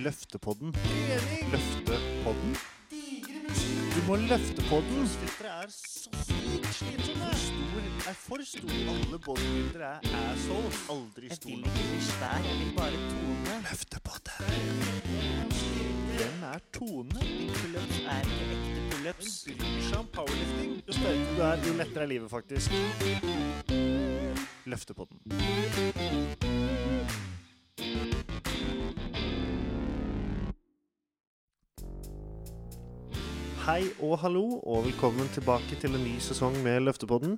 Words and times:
Løftepodden. 0.00 0.74
Løftepodden. 1.52 2.56
Du 3.94 4.00
må 4.06 4.16
løfte 4.16 4.62
podden. 4.68 5.08
Dere 5.20 5.50
er 5.62 5.66
så 5.68 6.10
sykt 6.24 6.66
slitsomme. 6.74 7.28
Stor 7.42 8.08
er 8.08 8.16
for 8.16 8.44
stor. 8.44 8.70
Alle 8.92 9.18
bodybuildere 9.26 9.90
er 9.90 10.32
assholes. 10.32 10.78
Aldri 10.94 11.28
stor. 11.34 11.50
Jeg 11.50 11.58
vil 11.58 11.66
ikke 11.66 11.88
bli 11.90 12.00
svær, 12.08 12.38
jeg 12.48 12.56
vil 12.62 12.72
bare 12.78 12.98
tone. 13.10 13.54
Løftepodden. 13.68 14.34
Hvem 16.16 16.42
er 16.52 16.58
Tone? 16.72 17.20
Pullups 17.60 17.98
er 18.14 18.20
ikke 18.24 18.44
ekte 18.56 18.80
pullups. 18.90 19.30
Hun 19.46 19.56
bryr 19.60 19.82
seg 19.90 19.98
om 19.98 20.08
powerlifting. 20.16 20.70
Jo 20.88 20.92
sterkere 20.96 21.32
du 21.36 21.42
er, 21.42 21.56
jo 21.68 21.72
lettere 21.82 22.02
er 22.02 22.12
livet, 22.16 22.30
faktisk. 22.30 22.70
Løftepodden. 24.64 26.38
Hei 33.60 33.90
og 34.00 34.14
hallo, 34.22 34.42
og 34.64 34.86
velkommen 34.86 35.26
tilbake 35.34 35.76
til 35.82 35.92
en 35.92 36.00
ny 36.00 36.14
sesong 36.24 36.54
med 36.64 36.78
Løftepodden. 36.86 37.34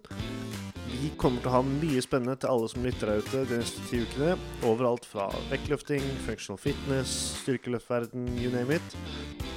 Vi 0.93 1.09
kommer 1.19 1.43
til 1.43 1.51
å 1.51 1.55
ha 1.57 1.63
mye 1.67 1.99
spennende 2.05 2.37
til 2.39 2.53
alle 2.53 2.69
som 2.71 2.85
lytter 2.87 3.11
der 3.11 3.25
ute 3.25 3.41
de 3.51 3.59
neste 3.59 3.83
ti 3.89 4.05
ukene. 4.05 4.37
Overalt 4.63 5.09
fra 5.09 5.27
vektløfting, 5.51 6.05
functional 6.23 6.61
fitness, 6.63 7.17
styrkeløftverden, 7.41 8.31
you 8.39 8.55
name 8.55 8.79
it. 8.79 8.97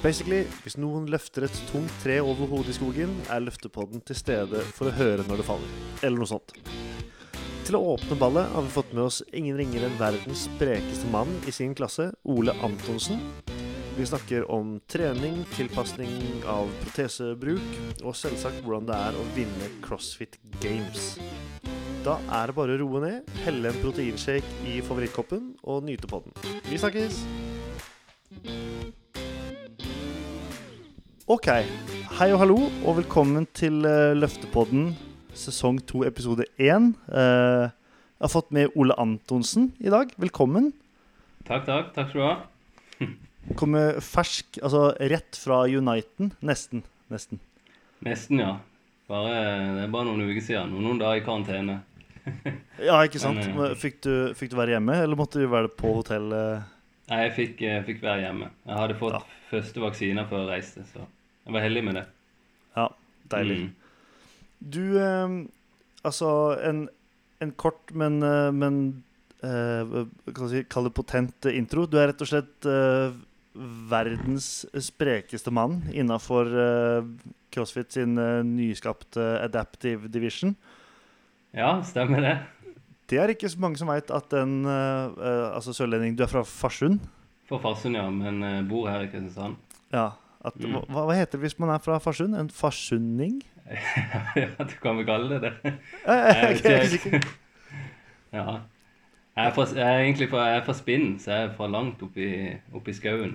Basically, 0.02 0.42
hvis 0.64 0.74
noen 0.82 1.06
løfter 1.12 1.46
et 1.46 1.62
tungt 1.70 1.94
tre 2.02 2.18
over 2.24 2.50
hodet 2.50 2.74
i 2.74 2.78
skogen, 2.80 3.14
er 3.30 3.46
løftepodden 3.46 4.02
til 4.02 4.18
stede 4.18 4.66
for 4.74 4.90
å 4.90 4.96
høre 4.98 5.22
når 5.30 5.44
det 5.44 5.50
faller. 5.52 5.80
Eller 6.02 6.18
noe 6.18 6.32
sånt. 6.34 6.56
Til 7.66 7.78
å 7.78 7.84
åpne 7.94 8.18
ballet 8.18 8.50
har 8.58 8.66
vi 8.66 8.74
fått 8.74 8.90
med 8.90 9.06
oss 9.06 9.22
ingen 9.30 9.54
ringere 9.62 9.86
enn 9.86 10.00
verdens 10.02 10.48
sprekeste 10.50 11.14
mann 11.14 11.30
i 11.46 11.54
sin 11.54 11.78
klasse, 11.78 12.10
Ole 12.26 12.58
Antonsen. 12.58 13.22
Vi 13.96 14.06
snakker 14.06 14.50
om 14.52 14.74
trening, 14.92 15.38
tilpasning 15.56 16.42
av 16.44 16.68
protesebruk, 16.82 17.76
og 18.04 18.12
selvsagt 18.12 18.58
hvordan 18.60 18.84
det 18.90 18.96
er 19.06 19.14
å 19.16 19.22
vinne 19.32 19.68
CrossFit 19.80 20.34
Games. 20.60 21.14
Da 22.04 22.18
er 22.36 22.50
det 22.50 22.56
bare 22.58 22.74
å 22.74 22.80
roe 22.82 23.00
ned, 23.00 23.30
helle 23.46 23.70
en 23.70 23.78
proteinshake 23.80 24.66
i 24.68 24.82
favorittkoppen 24.84 25.46
og 25.64 25.86
nyte 25.88 26.10
på 26.10 26.20
den. 26.26 26.36
Vi 26.68 26.76
snakkes! 26.82 27.22
Ok. 31.24 31.48
Hei 32.18 32.28
og 32.34 32.42
hallo, 32.42 32.58
og 32.84 32.98
velkommen 32.98 33.48
til 33.56 33.80
uh, 33.88 34.12
Løftepodden 34.12 34.90
sesong 35.32 35.80
2 35.88 36.02
episode 36.10 36.44
1. 36.60 36.92
Eh, 37.12 37.64
jeg 38.16 38.24
har 38.24 38.32
fått 38.32 38.52
med 38.52 38.76
Ole 38.76 38.96
Antonsen 39.00 39.70
i 39.80 39.88
dag. 39.92 40.12
Velkommen. 40.20 40.74
Takk, 41.48 41.64
takk. 41.64 41.90
Takk 41.96 42.12
skal 42.12 42.20
du 42.20 42.26
ha. 42.26 42.36
Kommer 43.54 44.00
fersk, 44.02 44.58
altså 44.62 44.88
rett 44.98 45.36
fra 45.38 45.60
Uniten. 45.70 46.32
Nesten. 46.42 46.82
Nesten. 47.12 47.38
Nesten, 48.04 48.40
ja. 48.42 48.56
Bare, 49.06 49.36
det 49.76 49.84
er 49.84 49.92
bare 49.92 50.08
noen 50.08 50.24
uker 50.26 50.42
siden. 50.42 50.72
Noen 50.82 50.98
dager 50.98 51.20
i 51.20 51.24
karantene. 51.24 51.76
Ja, 52.82 52.98
ikke 53.06 53.20
sant? 53.22 53.38
Men, 53.46 53.68
eh, 53.70 53.76
Fikk 53.78 54.00
du, 54.02 54.10
fikk 54.34 54.50
du 54.50 54.56
være 54.58 54.74
hjemme, 54.74 54.96
eller 55.04 55.14
måtte 55.20 55.38
du 55.38 55.46
være 55.52 55.70
på 55.70 55.92
hotell? 56.00 56.26
eh? 56.34 56.64
Nei, 57.12 57.20
jeg 57.28 57.34
fikk, 57.36 57.60
jeg 57.62 57.84
fikk 57.86 58.02
være 58.02 58.24
hjemme. 58.26 58.48
Jeg 58.66 58.80
hadde 58.80 58.96
fått 58.98 59.14
Ja. 59.14 59.22
første 59.52 59.80
vaksine 59.84 60.24
før 60.26 60.42
jeg 60.42 60.48
reiste, 60.56 60.82
så 60.90 61.04
jeg 61.46 61.54
var 61.54 61.62
heldig 61.62 61.84
med 61.86 61.94
det. 62.00 62.06
Ja, 62.76 62.88
deilig. 63.30 63.60
Mm. 63.62 63.72
Du, 64.74 64.82
eh, 64.98 65.36
altså 66.02 66.32
en, 66.66 66.88
en 67.40 67.52
kort, 67.52 67.94
men, 67.94 68.18
eh, 68.26 68.50
men 68.50 68.80
eh, 69.46 70.02
Kall 70.34 70.90
det 70.90 70.94
potent 70.98 71.46
eh, 71.46 71.54
intro. 71.60 71.86
Du 71.86 71.94
er 72.02 72.10
rett 72.10 72.26
og 72.26 72.32
slett 72.32 72.66
eh, 72.66 73.14
verdens 73.90 74.66
sprekeste 74.84 75.50
mann 75.54 75.80
innafor 75.92 76.50
CrossFit 77.54 77.92
sin 77.96 78.18
eh, 78.20 78.42
nyskapte 78.44 79.22
Adaptive 79.44 80.08
Division. 80.12 80.54
Ja, 81.56 81.78
stemmer 81.88 82.20
det. 82.20 82.34
Det 83.08 83.18
er 83.22 83.30
ikke 83.32 83.48
så 83.48 83.60
mange 83.62 83.78
som 83.80 83.88
veit 83.88 84.10
at 84.10 84.28
den 84.34 84.64
eh, 84.66 85.16
eh, 85.16 85.54
altså 85.54 85.72
sørlending 85.76 86.16
Du 86.18 86.24
er 86.26 86.30
fra 86.32 86.42
Farsund? 86.44 87.00
Fra 87.46 87.60
Farsund, 87.62 87.94
ja, 87.96 88.08
men 88.10 88.42
eh, 88.42 88.62
bor 88.66 88.88
her 88.90 89.04
i 89.06 89.10
Kristiansand. 89.12 89.56
Ja. 89.94 90.08
At, 90.46 90.54
Mm. 90.62 90.76
hva, 90.92 91.02
hva 91.08 91.14
heter 91.16 91.38
det 91.40 91.46
hvis 91.48 91.56
man 91.58 91.72
er 91.74 91.80
fra 91.82 91.96
Farsund? 91.98 92.36
En 92.38 92.50
farsunding? 92.54 93.40
ja, 94.38 94.50
du 94.62 94.74
kan 94.82 94.98
vel 95.00 95.06
kalle 95.08 95.38
det 95.40 95.52
det. 95.64 95.72
Jeg, 96.06 96.60
jeg, 96.62 97.00
ikke. 97.00 97.20
Ja. 98.36 98.44
Jeg 99.36 99.46
er, 99.50 99.52
fra, 99.52 99.64
jeg 99.74 99.84
er 99.86 100.02
egentlig 100.04 100.28
fra, 100.30 100.44
jeg 100.50 100.60
er 100.60 100.64
fra 100.64 100.74
Spinn, 100.76 101.18
så 101.20 101.30
jeg 101.32 101.48
er 101.48 101.50
fra 101.56 101.66
langt 101.68 102.00
oppi, 102.04 102.26
oppi 102.74 102.92
skauen. 102.96 103.34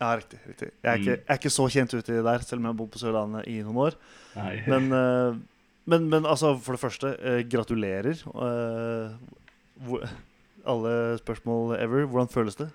Ja, 0.00 0.10
riktig. 0.18 0.38
riktig. 0.46 0.70
Jeg 0.82 0.92
er, 0.92 0.96
Mm. 0.96 1.02
ikke, 1.02 1.10
jeg 1.16 1.28
er 1.28 1.38
ikke 1.40 1.50
så 1.56 1.66
kjent 1.72 1.94
uti 1.96 2.12
der, 2.22 2.38
selv 2.44 2.58
om 2.60 2.64
jeg 2.66 2.72
har 2.74 2.78
bodd 2.80 2.90
på 2.92 2.98
Sørlandet 3.00 3.46
i 3.48 3.62
noen 3.62 3.76
år. 3.76 3.94
Men, 4.66 4.92
eh, 4.92 5.38
men, 5.86 6.08
men 6.10 6.24
altså, 6.26 6.58
for 6.60 6.72
det 6.76 6.80
første, 6.80 7.16
eh, 7.22 7.42
gratulerer. 7.48 8.18
Eh, 8.36 9.96
alle 10.66 11.18
spørsmål 11.20 11.76
ever. 11.80 12.06
Hvordan 12.06 12.28
føles 12.32 12.56
det? 12.58 12.68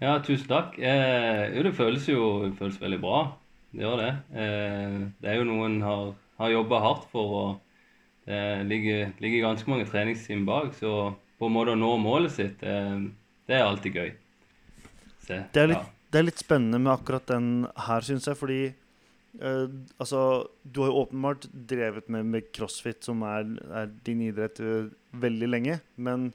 Ja, 0.00 0.18
tusen 0.22 0.46
takk. 0.48 0.78
Eh, 0.78 1.56
jo, 1.56 1.62
det 1.66 1.74
føles 1.74 2.06
jo 2.08 2.44
det 2.46 2.54
føles 2.58 2.78
veldig 2.80 3.00
bra. 3.02 3.22
Det 3.72 3.82
gjør 3.82 3.96
det. 4.00 4.12
Eh, 4.34 4.98
det 5.22 5.30
er 5.32 5.36
jo 5.40 5.44
noe 5.48 5.66
en 5.66 5.80
har, 5.82 6.14
har 6.38 6.50
jobba 6.54 6.80
hardt 6.80 7.08
for, 7.12 7.34
og 7.40 7.60
det 8.30 8.66
ligger, 8.70 9.12
ligger 9.20 9.48
ganske 9.48 9.68
mange 9.70 9.86
treningstimer 9.90 10.46
bak. 10.46 10.74
Så 10.78 11.14
på 11.40 11.46
en 11.48 11.52
måte 11.56 11.74
å 11.74 11.78
nå 11.80 11.92
målet 12.02 12.30
sitt, 12.32 12.62
eh, 12.62 12.98
det 13.48 13.56
er 13.58 13.66
alltid 13.66 13.94
gøy. 13.98 14.12
Se, 15.26 15.42
Det 15.52 15.62
er 15.62 15.72
litt, 15.74 15.76
ja. 15.78 15.84
Det 16.10 16.20
er 16.20 16.26
litt 16.26 16.42
spennende 16.42 16.80
med 16.82 16.92
akkurat 16.92 17.26
den 17.30 17.66
her, 17.86 18.04
syns 18.06 18.26
jeg, 18.26 18.38
fordi 18.38 18.60
uh, 19.42 19.66
altså, 20.02 20.22
du 20.62 20.82
har 20.82 20.90
jo 20.90 21.02
åpenbart 21.04 21.46
drevet 21.50 22.10
med, 22.10 22.26
med 22.32 22.48
crossfit, 22.56 23.02
som 23.06 23.22
er, 23.26 23.52
er 23.82 23.92
din 24.06 24.24
idrett, 24.26 24.58
uh, 24.62 24.90
veldig 25.22 25.50
lenge. 25.50 25.78
Men 25.96 26.32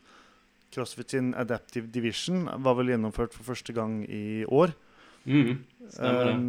crossfit 0.76 1.16
sin 1.16 1.34
Adaptive 1.40 1.92
Division 1.92 2.46
var 2.64 2.80
vel 2.80 2.94
gjennomført 2.94 3.36
for 3.36 3.48
første 3.48 3.76
gang 3.76 4.02
i 4.08 4.46
år. 4.48 4.76
Mm. 5.26 5.60
Um, 6.00 6.48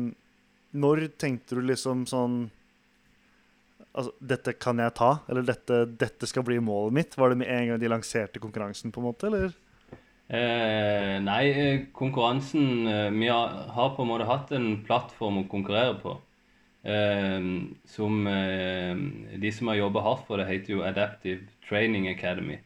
når 0.77 1.07
tenkte 1.17 1.57
du 1.57 1.65
liksom 1.65 2.05
sånn 2.11 2.47
Altså, 3.97 4.11
dette 4.21 4.53
kan 4.61 4.77
jeg 4.77 4.93
ta, 4.93 5.07
eller 5.25 5.41
dette, 5.49 5.77
dette 5.97 6.29
skal 6.29 6.45
bli 6.45 6.59
målet 6.61 6.93
mitt? 6.93 7.15
Var 7.17 7.31
det 7.33 7.39
med 7.41 7.49
en 7.49 7.71
gang 7.71 7.79
de 7.81 7.89
lanserte 7.89 8.43
konkurransen, 8.43 8.93
på 8.93 9.01
en 9.01 9.07
måte, 9.07 9.31
eller? 9.31 9.55
Eh, 10.29 11.21
nei, 11.23 11.45
eh, 11.51 11.87
konkurransen 11.95 12.87
eh, 12.91 13.11
Vi 13.15 13.29
har, 13.29 13.91
på 13.95 14.03
en 14.03 14.09
måte 14.11 14.27
hatt 14.27 14.51
en 14.57 14.83
plattform 14.87 15.43
å 15.43 15.49
konkurrere 15.51 15.95
på. 16.03 16.17
Eh, 16.83 17.47
som 17.87 18.27
eh, 18.31 18.97
De 19.43 19.53
som 19.55 19.71
har 19.71 19.79
jobba 19.83 20.03
hardt 20.07 20.27
for 20.27 20.43
det, 20.43 20.49
heter 20.51 20.75
jo 20.75 20.83
Adaptive 20.87 21.47
Training 21.69 22.09
Academy. 22.11 22.59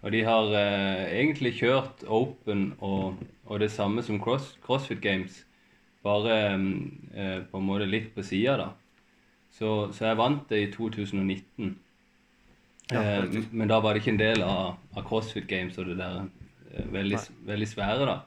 Og 0.00 0.12
de 0.14 0.22
har 0.24 0.54
eh, 0.56 1.04
egentlig 1.20 1.58
kjørt 1.60 2.04
Open 2.08 2.70
og, 2.80 3.20
og 3.44 3.60
det 3.60 3.70
samme 3.74 4.02
som 4.02 4.20
cross, 4.22 4.54
CrossFit 4.64 5.02
Games, 5.04 5.42
bare 6.04 6.38
eh, 6.56 7.40
på 7.44 7.60
en 7.60 7.66
måte 7.68 7.88
litt 7.88 8.14
på 8.14 8.24
sida, 8.24 8.56
da. 8.56 8.70
Så, 9.52 9.90
så 9.92 10.06
jeg 10.08 10.16
vant 10.20 10.48
det 10.48 10.62
i 10.64 10.72
2019. 10.72 11.76
Ja, 12.90 13.20
Eh, 13.20 13.24
men 13.52 13.68
da 13.70 13.76
var 13.78 13.94
det 13.94 14.00
ikke 14.02 14.14
en 14.16 14.18
del 14.18 14.40
av, 14.42 14.78
av 14.96 15.04
CrossFit 15.06 15.46
Games 15.46 15.76
og 15.78 15.86
det 15.92 15.98
der 16.00 16.24
veldig, 16.92 17.18
veldig 17.48 17.68
svære, 17.68 18.06
da. 18.08 18.18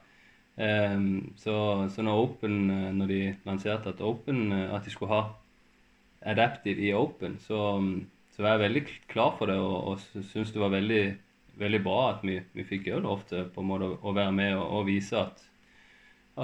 Um, 0.54 1.34
så, 1.38 1.54
så 1.90 2.04
når 2.06 2.20
Open, 2.28 2.58
eh, 2.70 2.90
når 2.94 3.08
de 3.09 3.22
lanserte 3.46 3.90
at 3.90 4.02
Open, 4.06 4.52
eh, 4.54 4.74
at 4.76 4.86
de 4.86 4.92
skulle 4.94 5.09
ha 5.09 5.24
Adaptive 6.22 6.78
i 6.78 6.92
Open, 6.94 7.40
så, 7.42 7.82
så 8.36 8.44
var 8.46 8.53
jeg 8.53 8.64
veldig 8.68 8.84
klar 9.09 9.34
for 9.40 9.50
det 9.50 9.58
og, 9.58 9.88
og 9.88 10.03
syntes 10.03 10.53
det 10.53 10.62
var 10.62 10.76
veldig, 10.76 11.02
veldig 11.58 11.80
bra 11.84 11.98
at 12.12 12.22
vi, 12.24 12.38
vi 12.53 12.66
fikk 12.70 12.92
jo 12.92 13.02
det 13.02 13.09
ofte. 13.09 13.47
på 13.56 13.64
en 13.64 13.72
måte 13.72 13.90
å 13.97 14.14
være 14.14 14.35
med 14.35 14.53
og, 14.59 14.67
og 14.78 14.85
vise 14.91 15.17
at, 15.17 15.41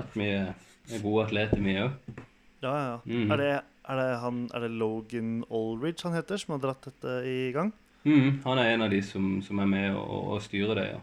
at 0.01 0.17
vi 0.17 0.31
er 0.33 1.03
gode 1.03 1.27
atleter, 1.27 1.61
vi 1.61 1.77
òg. 1.83 2.17
Ja, 2.65 2.73
ja. 2.73 2.97
Mhm. 3.05 3.29
Er, 3.31 3.43
det, 3.43 3.53
er, 3.85 4.01
det 4.01 4.09
han, 4.25 4.41
er 4.53 4.65
det 4.65 4.71
Logan 4.81 5.37
Olridge 5.53 6.07
han 6.07 6.17
heter, 6.17 6.41
som 6.41 6.57
har 6.57 6.65
dratt 6.65 6.89
dette 6.89 7.19
i 7.29 7.53
gang? 7.55 7.71
Mm, 8.09 8.41
han 8.45 8.57
er 8.57 8.73
en 8.73 8.87
av 8.87 8.91
de 8.91 9.03
som, 9.05 9.37
som 9.45 9.59
er 9.61 9.69
med 9.69 9.93
og, 9.93 10.33
og 10.33 10.43
styrer 10.43 10.81
det, 10.81 10.89
ja. 10.95 10.99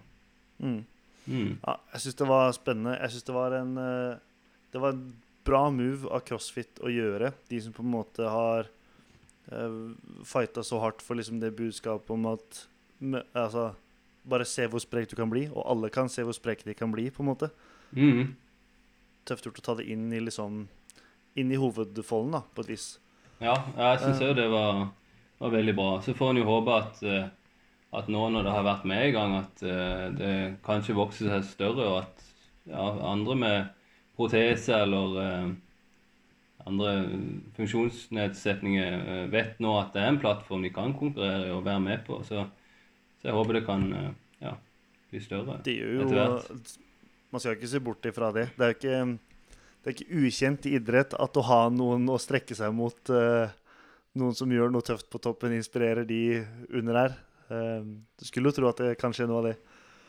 Mm. 0.59 0.83
Mm. 1.27 1.57
Ja, 1.63 1.77
jeg 1.93 2.05
syns 2.05 2.19
det 2.21 2.29
var 2.31 2.55
spennende. 2.55 2.97
Jeg 3.01 3.15
syns 3.15 3.27
det 3.29 3.35
var 3.37 3.57
en 3.59 3.77
eh, 3.83 4.19
Det 4.73 4.83
var 4.83 4.95
en 4.95 5.05
bra 5.47 5.67
move 5.71 6.11
av 6.11 6.25
CrossFit 6.27 6.81
å 6.83 6.91
gjøre. 6.91 7.33
De 7.51 7.61
som 7.63 7.75
på 7.75 7.85
en 7.85 7.93
måte 7.93 8.27
har 8.27 8.67
uh, 9.53 9.93
fighta 10.27 10.65
så 10.67 10.81
hardt 10.83 11.05
for 11.07 11.15
liksom 11.15 11.39
det 11.39 11.53
budskapet 11.55 12.11
om 12.11 12.27
at 12.33 12.65
Altså, 13.37 13.75
bare 14.25 14.47
se 14.49 14.67
hvor 14.67 14.81
sprek 14.83 15.11
du 15.11 15.17
kan 15.17 15.31
bli, 15.31 15.47
og 15.53 15.67
alle 15.69 15.91
kan 15.93 16.09
se 16.09 16.25
hvor 16.25 16.35
spreke 16.35 16.65
de 16.65 16.75
kan 16.75 16.93
bli, 16.93 17.11
på 17.11 17.23
en 17.23 17.29
måte. 17.29 17.51
Mm. 17.93 18.35
Tøft 19.29 19.47
gjort 19.47 19.61
å 19.61 19.65
ta 19.67 19.75
det 19.81 19.89
inn 19.93 20.09
i 20.13 20.23
liksom 20.23 20.67
Inn 21.37 21.51
i 21.53 21.59
hovedfolden, 21.61 22.33
da, 22.33 22.39
på 22.57 22.63
et 22.65 22.71
vis. 22.71 22.85
Ja, 23.45 23.59
jeg 23.77 23.99
syns 24.01 24.23
òg 24.25 24.39
det 24.39 24.47
var, 24.49 24.87
var 25.37 25.51
veldig 25.53 25.75
bra. 25.77 25.89
Så 26.01 26.15
får 26.17 26.31
en 26.33 26.39
jo 26.41 26.47
håpe 26.49 26.77
at, 26.81 27.03
eh, 27.05 27.27
at 27.95 28.09
nå 28.11 28.27
når 28.33 28.47
det 28.47 28.53
har 28.53 28.67
vært 28.67 28.87
med 28.89 29.05
i 29.07 29.13
gang, 29.15 29.37
at 29.39 29.63
eh, 29.63 30.07
det 30.17 30.35
kanskje 30.67 30.97
vokser 30.99 31.31
seg 31.31 31.47
større, 31.53 31.87
og 31.87 31.99
at 32.03 32.27
ja, 32.67 32.87
andre 33.13 33.37
med 33.39 33.77
protese 34.17 34.75
eller 34.75 35.19
eh, 35.23 35.49
andre 36.67 36.95
funksjonsnedsetninger 37.57 38.97
eh, 38.97 39.27
vet 39.33 39.61
nå 39.63 39.77
at 39.81 39.93
det 39.95 40.03
er 40.03 40.15
en 40.15 40.23
plattform 40.23 40.65
de 40.67 40.73
kan 40.75 40.97
konkurrere 40.97 41.51
i 41.51 41.55
og 41.55 41.67
være 41.67 41.85
med 41.85 42.03
på. 42.09 42.23
Så, 42.27 42.47
så 43.21 43.31
jeg 43.31 43.37
håper 43.37 43.61
det 43.61 43.67
kan 43.69 43.87
eh, 43.93 44.11
ja, 44.43 44.57
bli 45.13 45.23
større 45.23 45.61
etter 45.63 46.17
hvert. 46.17 46.75
Man 47.35 47.43
skal 47.43 47.57
ikke 47.59 47.71
se 47.71 47.83
bort 47.83 48.09
ifra 48.09 48.33
det. 48.35 48.49
Det 48.57 48.65
er 48.65 48.73
jo 48.73 48.79
ikke, 48.81 49.61
det 49.83 49.91
er 49.91 49.97
ikke 49.97 50.25
ukjent 50.25 50.69
i 50.69 50.75
idrett 50.79 51.17
at 51.21 51.39
å 51.39 51.47
ha 51.47 51.63
noen 51.75 52.07
å 52.09 52.19
strekke 52.23 52.57
seg 52.57 52.73
mot, 52.73 53.11
noen 54.17 54.37
som 54.39 54.53
gjør 54.55 54.71
noe 54.73 54.87
tøft 54.87 55.11
på 55.13 55.21
toppen, 55.21 55.57
inspirerer 55.59 56.07
de 56.09 56.21
under 56.71 57.01
her. 57.03 57.17
Eh, 57.51 57.83
du 58.19 58.25
skulle 58.27 58.51
jo 58.51 58.57
tro 58.57 58.69
at 58.71 58.83
det 58.83 58.97
kan 59.01 59.15
skje 59.17 59.27
noe 59.31 59.43
av 59.43 59.49
det. 59.51 59.57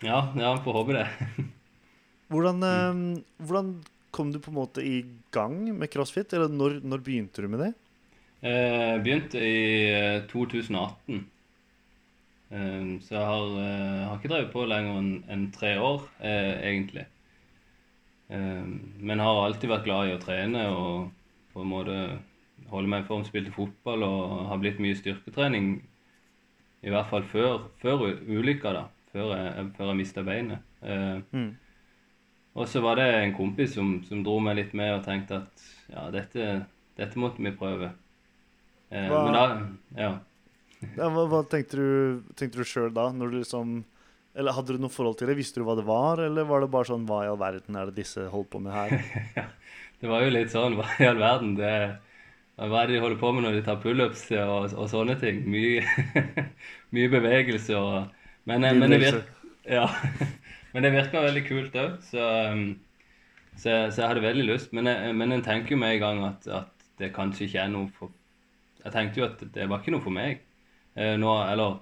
Ja, 0.06 0.20
ja, 0.38 0.56
får 0.64 0.80
håpe 0.82 0.98
det. 0.98 1.08
Hvordan, 2.32 2.64
eh, 2.68 3.02
hvordan 3.40 3.72
kom 4.12 4.32
du 4.34 4.40
på 4.44 4.52
en 4.52 4.58
måte 4.60 4.84
i 4.84 4.98
gang 5.32 5.60
med 5.78 5.92
crossfit? 5.94 6.34
Eller 6.36 6.52
når, 6.52 6.82
når 6.84 7.04
begynte 7.06 7.44
du 7.44 7.48
med 7.52 7.62
det? 7.64 7.74
Jeg 8.44 9.02
begynte 9.06 9.42
i 9.42 9.60
eh, 9.94 10.24
2018. 10.30 11.22
Eh, 12.52 12.90
Så 13.04 13.16
jeg 13.16 13.26
har, 13.32 13.46
jeg 13.60 14.08
har 14.08 14.18
ikke 14.20 14.34
drevet 14.34 14.52
på 14.54 14.66
lenger 14.70 15.00
enn 15.02 15.12
en 15.34 15.46
tre 15.56 15.76
år, 15.82 16.04
eh, 16.20 16.54
egentlig. 16.70 17.06
Eh, 18.30 18.66
Men 19.00 19.24
har 19.24 19.44
alltid 19.46 19.72
vært 19.72 19.88
glad 19.88 20.10
i 20.10 20.16
å 20.18 20.22
trene 20.24 20.66
og 20.74 21.12
på 21.54 21.64
en 21.64 21.72
måte 21.72 21.98
holde 22.72 22.92
meg 22.92 23.06
i 23.06 23.08
form. 23.08 23.24
Spilte 23.28 23.56
fotball 23.56 24.04
og 24.06 24.48
har 24.52 24.60
blitt 24.62 24.82
mye 24.84 24.98
styrketrening. 25.00 25.78
I 26.84 26.90
hvert 26.94 27.10
fall 27.10 27.24
før, 27.32 27.64
før 27.82 28.04
ulykka, 28.28 28.74
da. 28.76 28.84
Før 29.14 29.32
jeg, 29.36 29.72
før 29.78 29.88
jeg 29.94 30.00
mista 30.04 30.24
beinet. 30.24 30.60
Eh, 30.84 31.22
Mm. 31.34 31.56
Og 32.58 32.66
så 32.68 32.82
var 32.82 32.96
det 32.98 33.06
en 33.14 33.36
kompis 33.38 33.76
som, 33.76 34.00
som 34.08 34.24
dro 34.26 34.40
meg 34.42 34.56
litt 34.58 34.72
med 34.74 34.96
og 34.96 35.04
tenkte 35.06 35.36
at 35.44 35.66
ja, 35.94 36.08
dette, 36.10 36.66
dette 36.98 37.20
måtte 37.22 37.38
vi 37.46 37.52
prøve. 37.54 37.92
Eh, 38.90 39.10
Hva- 39.12 39.24
men 39.26 39.34
da 39.34 40.02
Ja. 40.02 40.12
Ja, 40.98 41.10
hva, 41.10 41.28
hva 41.30 41.44
tenkte 41.50 41.78
du, 41.78 42.24
tenkte 42.36 42.58
du 42.58 42.64
sjøl 42.66 42.90
da? 42.94 43.12
Når 43.12 43.32
du 43.32 43.38
liksom 43.44 43.84
Eller 44.38 44.54
hadde 44.54 44.74
du 44.74 44.78
noe 44.82 44.90
forhold 44.94 45.18
til 45.18 45.28
det? 45.28 45.36
Visste 45.38 45.58
du 45.62 45.66
hva 45.66 45.76
det 45.76 45.86
var, 45.86 46.18
eller 46.22 46.46
var 46.46 46.62
det 46.62 46.70
bare 46.70 46.86
sånn 46.86 47.06
Hva 47.10 47.24
i 47.26 47.30
all 47.32 47.38
verden 47.42 47.76
er 47.76 47.86
det 47.90 47.96
disse 47.96 48.28
holdt 48.30 48.50
på 48.54 48.60
med 48.62 48.74
her? 48.74 49.46
Det 50.02 50.06
var 50.10 50.22
jo 50.22 50.30
litt 50.30 50.52
sånn, 50.54 50.76
hva 50.78 50.86
i 51.02 51.08
all 51.10 51.18
verden? 51.18 51.56
Det, 51.58 51.72
hva 52.58 52.82
er 52.82 52.90
det 52.90 52.98
de 52.98 53.02
holder 53.04 53.20
på 53.22 53.32
med 53.36 53.46
når 53.46 53.58
de 53.60 53.64
tar 53.68 53.80
pullups 53.84 54.24
og, 54.34 54.74
og 54.74 54.88
sånne 54.90 55.18
ting? 55.22 55.44
Mye, 55.50 55.84
mye 56.96 57.12
bevegelse 57.14 57.78
og 57.78 58.14
Men, 58.50 58.64
eh, 58.66 58.74
men 58.74 58.94
det 58.94 59.02
virker 59.04 59.26
ja. 59.68 59.86
Men 60.74 60.84
det 60.86 60.92
virker, 60.94 61.24
veldig 61.26 61.44
kult 61.48 61.76
òg, 61.80 61.94
så, 62.06 62.24
um, 62.54 62.66
så, 63.56 63.88
så 63.90 64.02
jeg 64.02 64.10
hadde 64.12 64.22
veldig 64.22 64.44
lyst. 64.46 64.74
Men 64.76 64.90
jeg, 64.92 65.14
men 65.18 65.34
en 65.34 65.44
tenker 65.44 65.74
jo 65.74 65.80
med 65.82 65.96
en 65.96 66.02
gang 66.04 66.20
at, 66.28 66.48
at 66.54 66.88
det 67.02 67.14
kanskje 67.16 67.48
ikke 67.48 67.64
er 67.64 67.72
noe 67.74 67.90
for 67.96 68.12
Jeg 68.84 68.94
tenkte 68.94 69.22
jo 69.22 69.26
at 69.26 69.42
det 69.56 69.66
var 69.70 69.82
ikke 69.82 69.94
noe 69.96 70.04
for 70.04 70.14
meg. 70.14 70.44
Eh, 70.96 71.16
Nå, 71.20 71.34
eller 71.50 71.80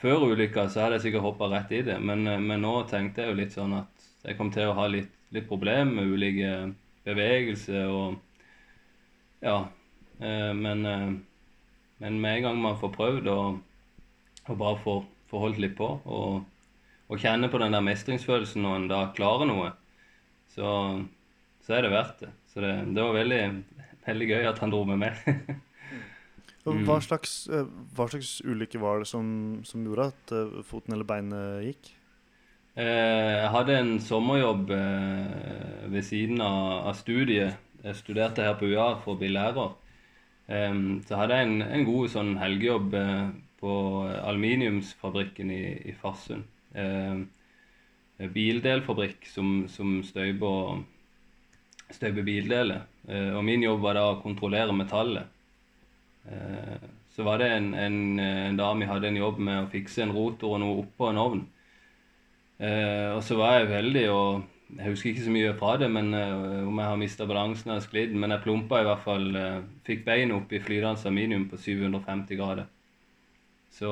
før 0.00 0.26
ulykka 0.30 0.66
så 0.70 0.84
hadde 0.84 0.98
jeg 0.98 1.06
sikkert 1.08 1.26
hoppa 1.26 1.48
rett 1.52 1.72
i 1.74 1.82
det, 1.86 1.96
men, 2.02 2.26
eh, 2.28 2.40
men 2.40 2.62
nå 2.64 2.74
tenkte 2.90 3.24
jeg 3.24 3.32
jo 3.32 3.38
litt 3.40 3.54
sånn 3.56 3.74
at 3.78 4.08
jeg 4.24 4.38
kom 4.38 4.50
til 4.54 4.70
å 4.70 4.76
ha 4.78 4.86
litt, 4.90 5.12
litt 5.34 5.48
problemer 5.48 5.92
med 5.98 6.12
ulike 6.14 6.52
bevegelser 7.06 7.90
og 7.92 8.20
Ja. 9.44 9.68
eh, 10.20 10.52
Men, 10.54 10.86
eh, 10.86 11.12
men 11.98 12.20
med 12.20 12.36
en 12.38 12.42
gang 12.42 12.60
man 12.62 12.78
får 12.80 12.92
prøvd 12.96 13.28
og, 13.28 13.60
og 14.48 14.58
bare 14.58 14.80
får, 14.82 15.04
får 15.30 15.42
holdt 15.46 15.60
litt 15.62 15.76
på 15.78 15.88
og, 16.04 16.44
og 17.08 17.20
kjenne 17.20 17.50
på 17.52 17.60
den 17.62 17.76
der 17.76 17.84
mestringsfølelsen 17.84 18.64
når 18.64 18.76
en 18.80 18.88
da 18.90 19.00
klarer 19.16 19.48
noe, 19.48 19.70
så, 20.54 20.70
så 21.64 21.76
er 21.76 21.86
det 21.86 21.92
verdt 21.94 22.24
det. 22.24 22.32
Så 22.52 22.64
det, 22.64 22.72
det 22.96 23.04
var 23.04 23.16
veldig, 23.18 23.42
veldig 24.06 24.28
gøy 24.30 24.48
at 24.50 24.60
han 24.62 24.74
dro 24.74 24.82
meg 24.88 25.04
med. 25.04 25.22
meg. 25.28 25.54
Mm. 26.64 26.78
Hva 26.88 26.94
slags, 27.04 27.32
eh, 27.52 27.66
hva 27.92 28.06
slags 28.08 28.38
ulykke 28.40 28.78
var 28.80 29.02
det 29.02 29.08
som, 29.10 29.26
som 29.68 29.82
gjorde 29.84 30.06
at 30.14 30.32
foten 30.64 30.94
eller 30.96 31.04
beinet 31.04 31.58
gikk? 31.66 31.90
Jeg 32.80 33.50
hadde 33.52 33.76
en 33.82 33.90
sommerjobb 34.00 34.72
ved 34.72 36.06
siden 36.08 36.40
av, 36.40 36.86
av 36.88 36.96
studiet. 36.96 37.60
Jeg 37.84 37.96
studerte 38.00 38.42
her 38.46 38.56
på 38.58 38.66
UiA 38.70 38.86
for 39.04 39.14
å 39.14 39.18
bli 39.20 39.28
lærer. 39.34 39.74
Så 41.08 41.16
hadde 41.20 41.36
jeg 41.38 41.48
en, 41.48 41.62
en 41.62 41.84
god 41.88 42.10
sånn 42.12 42.32
helgejobb 42.40 42.96
eh, 43.00 43.28
på 43.60 43.74
aluminiumsfabrikken 44.30 45.52
i, 45.54 45.62
i 45.92 45.94
Farsund. 46.00 46.44
Bildelfabrikk 48.34 49.26
som, 49.30 49.68
som 49.68 50.00
støyper, 50.06 50.82
støyper 51.96 52.26
bildeler. 52.26 52.84
Eh, 53.08 53.30
Og 53.36 53.44
min 53.46 53.62
jobb 53.64 53.80
var 53.84 53.96
da 53.98 54.04
å 54.12 54.20
kontrollere 54.22 54.74
metallet. 54.76 55.30
Eh, 56.28 56.76
Så 57.14 57.22
var 57.22 57.38
det 57.38 57.48
en, 57.54 57.68
en, 57.78 58.18
en 58.18 58.56
dame 58.58 58.82
jeg 58.82 58.90
hadde 58.90 59.06
en 59.12 59.16
jobb 59.20 59.36
med 59.46 59.60
å 59.62 59.68
fikse 59.70 60.02
en 60.02 60.12
rotor 60.16 60.56
og 60.56 60.60
noe 60.64 60.80
oppå 60.82 61.12
en 61.12 61.20
ovn. 61.22 61.42
Og 62.58 63.20
så 63.26 63.36
var 63.38 63.58
jeg 63.60 63.68
veldig 63.70 64.02
og 64.10 64.42
Jeg 64.74 64.90
husker 64.90 65.10
ikke 65.12 65.24
så 65.24 65.32
mye 65.34 65.52
fra 65.58 65.74
det, 65.78 65.88
men 65.92 66.10
uh, 66.14 66.66
om 66.66 66.78
jeg 66.80 66.90
har 66.90 66.98
mista 66.98 67.26
balansen 67.30 67.70
eller 67.70 67.84
sklidd. 67.84 68.14
Men 68.18 68.34
jeg 68.34 68.42
plumpa 68.42 68.80
i 68.82 68.86
hvert 68.88 69.04
fall. 69.04 69.28
Uh, 69.36 69.60
fikk 69.86 70.02
bein 70.06 70.34
opp 70.34 70.52
i 70.52 70.62
flytende 70.62 70.98
aluminium 70.98 71.48
på 71.50 71.60
750 71.60 72.40
grader. 72.40 72.66
Så, 73.74 73.90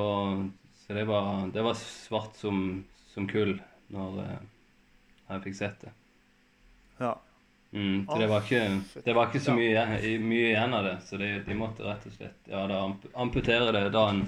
så 0.86 0.94
det, 0.94 1.04
var, 1.04 1.46
det 1.54 1.62
var 1.62 1.74
svart 1.74 2.36
som, 2.38 2.84
som 3.10 3.26
kull 3.26 3.56
når 3.92 4.18
eh, 4.22 4.42
jeg 5.26 5.42
fikk 5.46 5.56
sett 5.58 5.80
det. 5.82 5.90
Ja. 7.00 7.16
Mm, 7.72 8.04
så 8.06 8.18
det 8.20 8.28
var 8.30 8.44
ikke, 8.44 8.62
det 9.04 9.14
var 9.16 9.30
ikke 9.30 9.40
så 9.42 9.56
mye, 9.56 9.82
mye 10.22 10.52
igjen 10.52 10.76
av 10.76 10.86
det. 10.86 10.94
Så 11.08 11.18
de, 11.18 11.32
de 11.46 11.56
måtte 11.58 11.86
rett 11.88 12.06
og 12.06 12.14
slett 12.14 12.52
ja, 12.52 12.62
da 12.70 12.84
amputere 13.24 13.72
det 13.74 13.88
dagen 13.94 14.26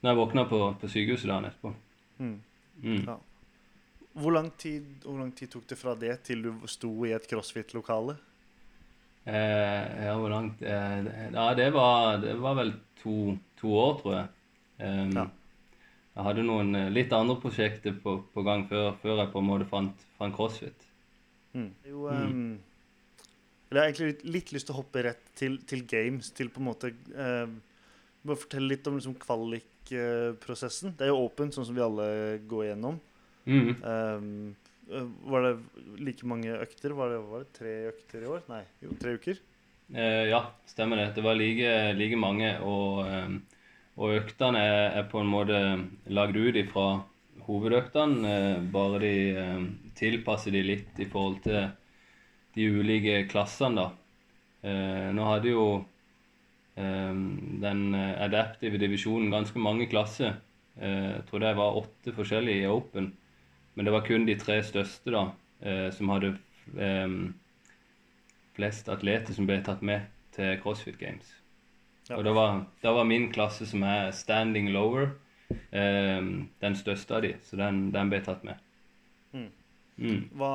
når 0.00 0.10
jeg 0.10 0.18
våkna 0.18 0.44
på, 0.50 0.60
på 0.80 0.92
sykehuset 0.92 1.30
dagen 1.30 1.48
etterpå. 1.48 1.72
Mm. 2.20 2.36
Mm. 2.82 3.02
Ja. 3.06 3.16
Hvor, 4.14 4.32
lang 4.34 4.50
tid, 4.58 4.86
hvor 5.04 5.18
lang 5.20 5.30
tid 5.38 5.50
tok 5.52 5.66
det 5.70 5.78
fra 5.78 5.94
det 5.94 6.16
til 6.26 6.42
du 6.42 6.52
sto 6.68 6.90
i 7.06 7.12
et 7.14 7.26
crossfit-lokale? 7.30 8.16
Eh, 9.30 10.04
ja, 10.06 10.14
hvor 10.18 10.32
langt 10.32 10.62
eh, 10.64 11.10
Ja, 11.34 11.50
det 11.54 11.68
var, 11.74 12.16
det 12.22 12.34
var 12.40 12.56
vel 12.58 12.72
to, 13.02 13.36
to 13.60 13.74
år, 13.76 14.00
tror 14.00 14.16
jeg. 14.16 14.32
Um, 14.80 15.12
Ja. 15.16 15.26
Jeg 16.16 16.24
hadde 16.26 16.42
noen 16.42 16.74
eh, 16.74 16.88
litt 16.90 17.12
andre 17.14 17.36
prosjekter 17.40 17.94
på, 18.02 18.16
på 18.34 18.42
gang 18.44 18.64
før, 18.68 18.90
før 19.00 19.20
jeg 19.22 19.30
på 19.32 19.38
en 19.40 19.46
måte 19.46 19.68
fant, 19.70 20.02
fant 20.18 20.34
crossfit. 20.36 20.86
Mm. 21.54 21.68
Jo, 21.86 22.08
Mm. 22.10 22.16
ehm, 22.16 22.58
eller 23.70 23.78
jeg 23.78 23.80
har 23.84 23.90
egentlig 23.92 24.08
litt, 24.10 24.24
litt 24.34 24.50
lyst 24.56 24.66
til 24.66 24.74
å 24.74 24.80
hoppe 24.80 25.04
rett 25.06 25.22
til, 25.38 25.58
til 25.70 25.84
games, 25.86 26.32
til 26.34 26.50
på 26.50 26.58
en 26.60 26.66
måte 26.66 26.90
eh, 27.14 27.46
Bare 28.26 28.36
fortelle 28.36 28.68
litt 28.74 28.88
om 28.90 28.98
liksom, 28.98 29.14
kvalikprosessen. 29.22 30.92
det 30.98 31.06
er 31.06 31.12
jo 31.14 31.22
åpent, 31.24 31.54
sånn 31.56 31.64
som 31.64 31.74
vi 31.78 31.80
alle 31.80 32.08
går 32.50 32.66
gjennom. 32.72 32.98
Mm. 33.50 34.54
Eh, 34.90 35.06
var 35.30 35.42
det 35.42 35.54
like 36.02 36.26
mange 36.26 36.56
økter? 36.58 36.94
Var 36.98 37.12
det, 37.12 37.20
var 37.30 37.44
det 37.44 37.52
tre 37.54 37.74
økter 37.92 38.24
i 38.24 38.30
år? 38.30 38.42
Nei, 38.50 38.64
jo, 38.82 38.94
tre 38.98 39.14
uker. 39.18 39.38
Uh, 39.90 40.26
ja, 40.30 40.40
stemmer 40.70 41.00
det. 41.00 41.06
Det 41.16 41.24
var 41.26 41.38
like, 41.38 41.70
like 41.98 42.18
mange. 42.18 42.50
Og, 42.66 43.04
um, 43.06 43.38
og 44.00 44.16
øktene 44.18 44.62
er, 44.62 44.82
er 45.00 45.06
på 45.10 45.22
en 45.22 45.30
måte 45.30 45.60
lagd 46.10 46.38
ut 46.38 46.58
ifra 46.58 46.88
hovedøktene. 47.46 48.34
uh, 48.34 48.66
bare 48.72 49.00
de 49.02 49.14
em, 49.38 49.70
tilpasser 49.98 50.54
de 50.54 50.64
litt 50.66 51.00
i 51.02 51.08
forhold 51.10 51.40
til 51.46 51.70
de 52.56 52.68
ulike 52.70 53.24
klassene, 53.30 53.86
da. 53.86 53.88
Uh, 54.66 55.08
nå 55.16 55.30
hadde 55.32 55.54
jo 55.54 55.70
den 56.80 57.80
adaptive 57.92 58.78
divisjonen 58.80 59.26
ganske 59.28 59.58
mange 59.60 59.84
klasser. 59.90 60.38
Jeg 60.80 61.26
tror 61.28 61.42
det 61.42 61.50
var 61.58 61.76
åtte 61.76 62.14
forskjellige 62.16 62.62
i 62.62 62.70
Open. 62.70 63.10
Men 63.80 63.84
det 63.84 63.92
var 63.92 64.02
kun 64.04 64.26
de 64.28 64.34
tre 64.36 64.58
største 64.60 65.08
da, 65.08 65.20
eh, 65.64 65.86
som 65.96 66.10
hadde 66.12 66.34
em, 66.76 67.14
flest 68.52 68.90
atleter 68.92 69.32
som 69.32 69.46
ble 69.48 69.56
tatt 69.64 69.80
med 69.80 70.04
til 70.36 70.58
CrossFit 70.60 70.98
Games. 71.00 71.30
Ja. 72.10 72.18
Og 72.18 72.26
det 72.26 72.34
var, 72.36 72.58
det 72.84 72.92
var 72.92 73.08
min 73.08 73.30
klasse 73.32 73.64
som 73.70 73.86
er 73.88 74.12
standing 74.12 74.68
lower, 74.74 75.14
em, 75.72 76.50
den 76.60 76.76
største 76.76 77.16
av 77.16 77.24
de, 77.24 77.32
så 77.48 77.56
den, 77.56 77.86
den 77.96 78.12
ble 78.12 78.20
tatt 78.28 78.44
med. 78.44 78.60
Mm. 79.32 79.48
Mm. 79.96 80.20
Hva, 80.36 80.52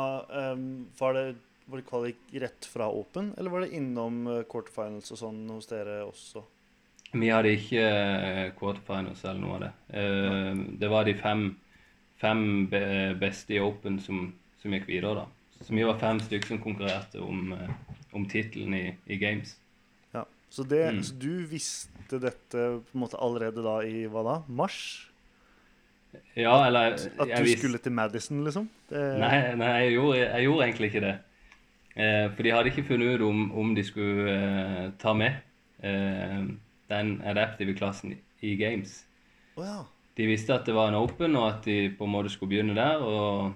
um, 0.54 0.70
var, 1.02 1.18
det, 1.18 1.26
var 1.66 1.82
det 1.82 1.90
kvalik 1.90 2.40
rett 2.46 2.72
fra 2.78 2.94
Open, 2.94 3.34
eller 3.40 3.58
var 3.58 3.66
det 3.66 3.74
innom 3.74 4.22
eh, 4.36 4.42
quarterfinals 4.46 5.18
og 5.18 5.24
sånn 5.26 5.42
hos 5.50 5.74
dere 5.74 6.04
også? 6.06 6.46
Vi 7.18 7.34
hadde 7.34 7.58
ikke 7.58 7.90
eh, 7.90 8.48
quarterfinals 8.62 9.26
eller 9.26 9.42
noe 9.42 9.58
av 9.58 9.66
det. 9.66 9.76
Det 10.78 10.94
var 10.94 11.10
de 11.10 11.18
fem, 11.26 11.48
fem 12.22 12.68
beste 13.20 13.56
i 13.56 13.60
Open 13.60 14.00
som, 14.00 14.34
som 14.62 14.72
gikk 14.76 14.88
videre, 14.88 15.16
da. 15.16 15.26
Så 15.66 15.74
vi 15.74 15.84
var 15.88 15.98
fem 16.00 16.20
stykker 16.20 16.48
som 16.48 16.60
konkurrerte 16.64 17.22
om, 17.24 17.54
eh, 17.54 17.70
om 18.14 18.26
tittelen 18.30 18.74
i, 18.78 18.86
i 19.08 19.18
Games. 19.18 19.56
Ja. 20.14 20.26
Så, 20.50 20.64
det, 20.68 20.84
Mm. 20.94 21.04
så 21.04 21.14
du 21.20 21.46
visste 21.48 22.20
dette 22.20 22.52
på 22.86 22.94
en 22.96 23.02
måte 23.02 23.18
allerede 23.20 23.64
da 23.64 23.80
i 23.84 24.06
hva 24.08 24.24
da? 24.24 24.36
Mars? 24.48 25.10
Ja, 26.36 26.66
eller 26.68 26.94
At 26.96 27.28
jeg 27.28 27.38
du 27.38 27.44
vis- 27.44 27.58
skulle 27.60 27.78
til 27.84 27.92
Madison, 27.92 28.44
liksom? 28.44 28.70
Det, 28.90 29.02
Nei, 29.20 29.56
nei 29.56 29.72
jeg, 29.84 29.94
gjorde, 29.98 30.20
jeg 30.20 30.44
gjorde 30.46 30.64
egentlig 30.68 30.88
ikke 30.94 31.02
det. 31.04 31.16
Eh, 31.96 32.30
for 32.36 32.44
de 32.44 32.52
hadde 32.52 32.72
ikke 32.72 32.88
funnet 32.88 33.16
ut 33.16 33.22
om, 33.28 33.52
om 33.52 33.74
de 33.76 33.84
skulle 33.84 34.32
eh, 34.32 34.92
ta 35.00 35.14
med 35.14 35.36
eh, 35.84 36.46
den 36.90 37.22
adaptive 37.26 37.74
klassen 37.76 38.12
i- 38.16 38.22
i 38.48 38.56
games. 38.56 39.06
Oh, 39.58 39.64
ja. 39.66 39.82
De 40.16 40.28
visste 40.30 40.54
at 40.56 40.66
det 40.66 40.76
var 40.76 40.88
en 40.92 40.96
open, 41.02 41.36
og 41.36 41.48
at 41.50 41.66
de 41.68 41.90
på 41.98 42.06
en 42.08 42.14
måte 42.14 42.30
skulle 42.32 42.54
begynne 42.54 42.76
der. 42.78 43.02
Og, 43.04 43.54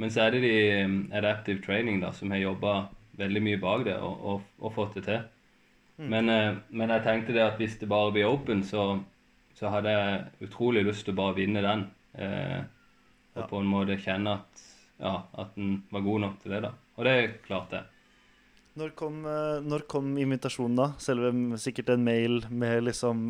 men 0.00 0.10
så 0.10 0.24
er 0.24 0.30
det 0.34 0.40
de 0.42 0.54
um, 0.84 0.96
adaptive 1.14 1.62
training 1.62 2.00
da, 2.02 2.10
som 2.16 2.30
har 2.34 2.42
jobba 2.42 2.88
veldig 3.20 3.42
mye 3.44 3.60
bak 3.60 3.84
det 3.86 3.94
og, 4.00 4.24
og, 4.24 4.42
og 4.64 4.74
fått 4.74 4.96
det 4.98 5.04
til. 5.06 5.20
Men, 6.00 6.30
eh, 6.32 6.54
men 6.72 6.88
jeg 6.94 7.02
tenkte 7.04 7.34
det 7.36 7.42
at 7.44 7.58
hvis 7.60 7.74
det 7.76 7.88
bare 7.90 8.12
blir 8.14 8.24
open, 8.30 8.62
så, 8.64 8.94
så 9.58 9.68
hadde 9.68 9.92
jeg 9.92 10.46
utrolig 10.48 10.86
lyst 10.86 11.04
til 11.04 11.12
å 11.12 11.18
bare 11.18 11.36
vinne 11.36 11.60
den. 11.64 11.82
Eh, 12.16 12.60
og 13.36 13.42
Ja. 13.42 13.46
på 13.46 13.60
en 13.60 13.68
måte 13.70 13.98
kjenne 14.00 14.32
at, 14.40 14.62
ja, 14.98 15.12
at 15.38 15.52
den 15.54 15.82
var 15.92 16.00
god 16.02 16.20
nok 16.24 16.38
til 16.42 16.50
det. 16.56 16.62
da. 16.64 16.70
Og 16.96 17.04
det 17.04 17.42
klarte 17.44 17.76
jeg. 17.76 17.84
Når 18.80 18.94
kom, 18.96 19.20
eh, 19.28 19.60
når 19.60 19.84
kom 19.86 20.16
invitasjonen, 20.18 20.76
da? 20.80 20.88
Selve 20.98 21.30
sikkert 21.60 21.90
en 21.92 22.04
mail 22.04 22.46
med 22.48 22.82
liksom 22.88 23.28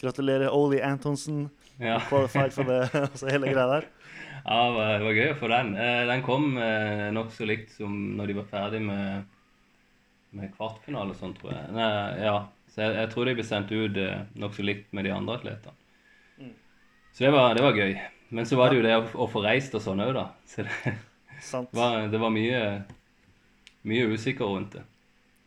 'Gratulerer, 0.00 0.48
Oli 0.48 0.80
Antonsen. 0.80 1.50
Ja. 1.82 1.98
Qualified 2.08 2.52
for 2.56 2.64
det.' 2.68 2.90
altså 3.12 3.30
hele 3.30 3.52
greia 3.52 3.66
der. 3.74 3.88
Ja, 4.46 4.58
det 4.68 4.74
var, 4.76 4.90
det 4.98 5.06
var 5.08 5.16
gøy 5.18 5.30
å 5.32 5.38
få 5.40 5.48
den. 5.50 5.72
Eh, 5.76 6.02
Den 6.06 6.22
kom 6.26 6.52
eh, 6.62 7.08
nokså 7.14 7.48
likt 7.48 7.72
som 7.74 7.94
når 8.18 8.30
de 8.30 8.36
var 8.40 8.50
ferdig 8.52 8.82
med, 8.84 9.24
med 10.36 10.52
kvartfinale 10.54 11.14
og 11.14 11.18
sånn, 11.18 11.34
tror 11.38 11.54
jeg. 11.56 11.72
Nei, 11.74 11.88
ja. 12.26 12.36
Så 12.70 12.84
jeg, 12.84 12.94
jeg 13.00 13.10
tror 13.12 13.26
de 13.28 13.34
ble 13.38 13.46
sendt 13.48 13.72
ut 13.74 13.98
eh, 14.02 14.22
nokså 14.38 14.66
likt 14.66 14.92
med 14.94 15.08
de 15.08 15.14
andre 15.16 15.38
atletene. 15.40 15.74
Mm. 16.38 16.54
Så 17.16 17.24
det 17.26 17.32
var, 17.34 17.54
det 17.56 17.64
var 17.64 17.78
gøy. 17.80 17.96
Men 18.36 18.46
så 18.48 18.58
var 18.60 18.70
det 18.70 18.80
jo 18.80 18.86
det 18.86 18.94
å, 18.98 19.04
å 19.24 19.28
få 19.30 19.42
reist 19.44 19.74
og 19.78 19.82
sånn 19.84 20.02
òg, 20.04 20.14
da. 20.18 20.26
Så 20.52 20.62
det 20.66 20.96
Sant. 21.44 21.68
var, 21.76 22.06
det 22.12 22.18
var 22.20 22.30
mye, 22.32 22.60
mye 23.86 24.06
usikker 24.14 24.48
rundt 24.48 24.76
det. 24.78 24.84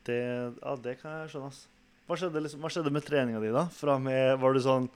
Det, 0.06 0.20
ja, 0.62 0.76
det 0.84 0.96
kan 1.02 1.22
jeg 1.24 1.32
skjønne. 1.34 1.50
ass. 1.54 1.64
Hva 2.10 2.18
skjedde, 2.18 2.42
liksom, 2.42 2.64
hva 2.64 2.70
skjedde 2.74 2.90
med 2.90 3.04
treninga 3.06 3.40
di, 3.44 3.52
da? 3.54 3.68
Med, 4.02 4.40
var 4.42 4.56
du 4.56 4.64
sånn, 4.66 4.88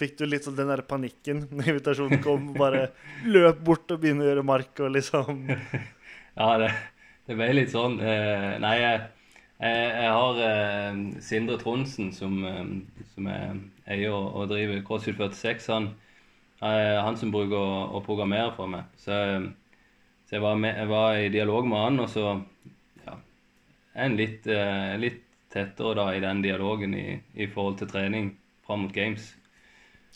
Fikk 0.00 0.14
du 0.18 0.22
litt 0.24 0.46
sånn 0.46 0.56
den 0.56 0.70
der 0.72 0.80
panikken 0.88 1.42
når 1.52 1.66
invitasjonen 1.74 2.22
kom? 2.24 2.46
Bare 2.56 2.86
løp 3.28 3.58
bort 3.66 3.92
og 3.92 4.00
begynne 4.00 4.24
å 4.24 4.30
gjøre 4.30 4.44
mark 4.46 4.80
og 4.80 4.94
liksom 4.94 5.42
Ja, 6.40 6.46
det, 6.62 6.70
det 7.28 7.36
ble 7.36 7.50
litt 7.58 7.74
sånn. 7.74 7.98
Eh, 8.00 8.54
nei, 8.64 8.72
jeg, 8.80 9.02
jeg, 9.60 10.06
har 10.16 10.40
eh, 10.46 11.02
Sindre 11.20 11.58
Tronsen, 11.60 12.08
som, 12.16 12.38
eh, 12.48 13.02
som 13.12 13.28
er 13.28 13.58
eier 13.92 14.16
og, 14.16 14.30
og 14.40 14.48
driver 14.54 14.80
CrossFit 14.86 15.20
46. 15.20 15.68
Han, 15.74 15.90
eh, 16.64 16.96
han 17.04 17.20
som 17.20 17.34
bruker 17.34 17.58
å, 17.58 17.82
å 17.98 18.00
programmere 18.06 18.54
for 18.56 18.72
meg. 18.72 18.88
Så, 18.96 19.18
så 20.24 20.38
jeg, 20.38 20.44
var 20.46 20.56
med, 20.56 20.72
jeg 20.80 20.88
var 20.94 21.20
i 21.20 21.28
dialog 21.36 21.68
med 21.68 21.84
han, 21.84 22.00
og 22.06 22.08
så 22.16 22.32
ja, 23.04 23.18
en 24.06 24.16
litt, 24.16 24.48
eh, 24.48 24.96
litt 25.04 25.20
tettere 25.52 25.94
da 25.98 26.06
i 26.16 26.20
den 26.24 26.42
dialogen 26.44 26.94
i, 26.98 27.06
i 27.34 27.46
forhold 27.52 27.78
til 27.82 27.90
trening 27.92 28.30
fram 28.66 28.86
mot 28.86 28.94
games. 28.94 29.32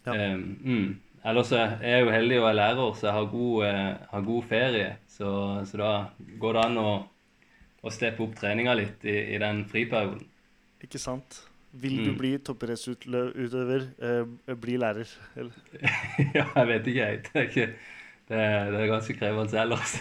Ja. 0.07 0.15
Eh, 0.15 0.37
mm. 0.39 0.95
Ellers 1.27 1.51
er 1.57 1.81
jeg 1.83 2.05
jo 2.05 2.13
heldig 2.15 2.37
og 2.39 2.49
er 2.53 2.55
lærer, 2.61 2.93
så 2.95 3.09
jeg 3.09 3.17
har 3.17 3.25
god, 3.33 3.65
eh, 3.67 3.97
har 4.13 4.23
god 4.29 4.45
ferie. 4.47 4.93
Så, 5.11 5.31
så 5.67 5.81
da 5.81 5.91
går 6.39 6.55
det 6.59 6.65
an 6.69 6.79
å, 6.79 6.91
å 7.83 7.91
steppe 7.93 8.23
opp 8.23 8.37
treninga 8.39 8.77
litt 8.79 9.05
i, 9.11 9.17
i 9.35 9.41
den 9.43 9.65
friperioden. 9.71 10.23
Ikke 10.87 11.01
sant? 11.03 11.43
Vil 11.77 11.99
du 12.05 12.13
Mm. 12.13 12.17
bli 12.17 12.31
toppidrettsutøver, 12.41 13.83
eh, 14.01 14.55
bli 14.57 14.77
lærer? 14.81 15.11
Eller? 15.37 15.53
ja, 16.39 16.47
jeg 16.55 16.67
vet 16.71 16.87
ikke, 16.87 17.01
jeg. 17.11 17.23
Det 17.27 17.35
er, 17.35 17.49
ikke, 17.51 17.67
det 18.31 18.37
er, 18.45 18.71
det 18.73 18.81
er 18.81 18.87
ganske 18.95 19.17
krevende 19.19 19.61
ellers. 19.61 19.97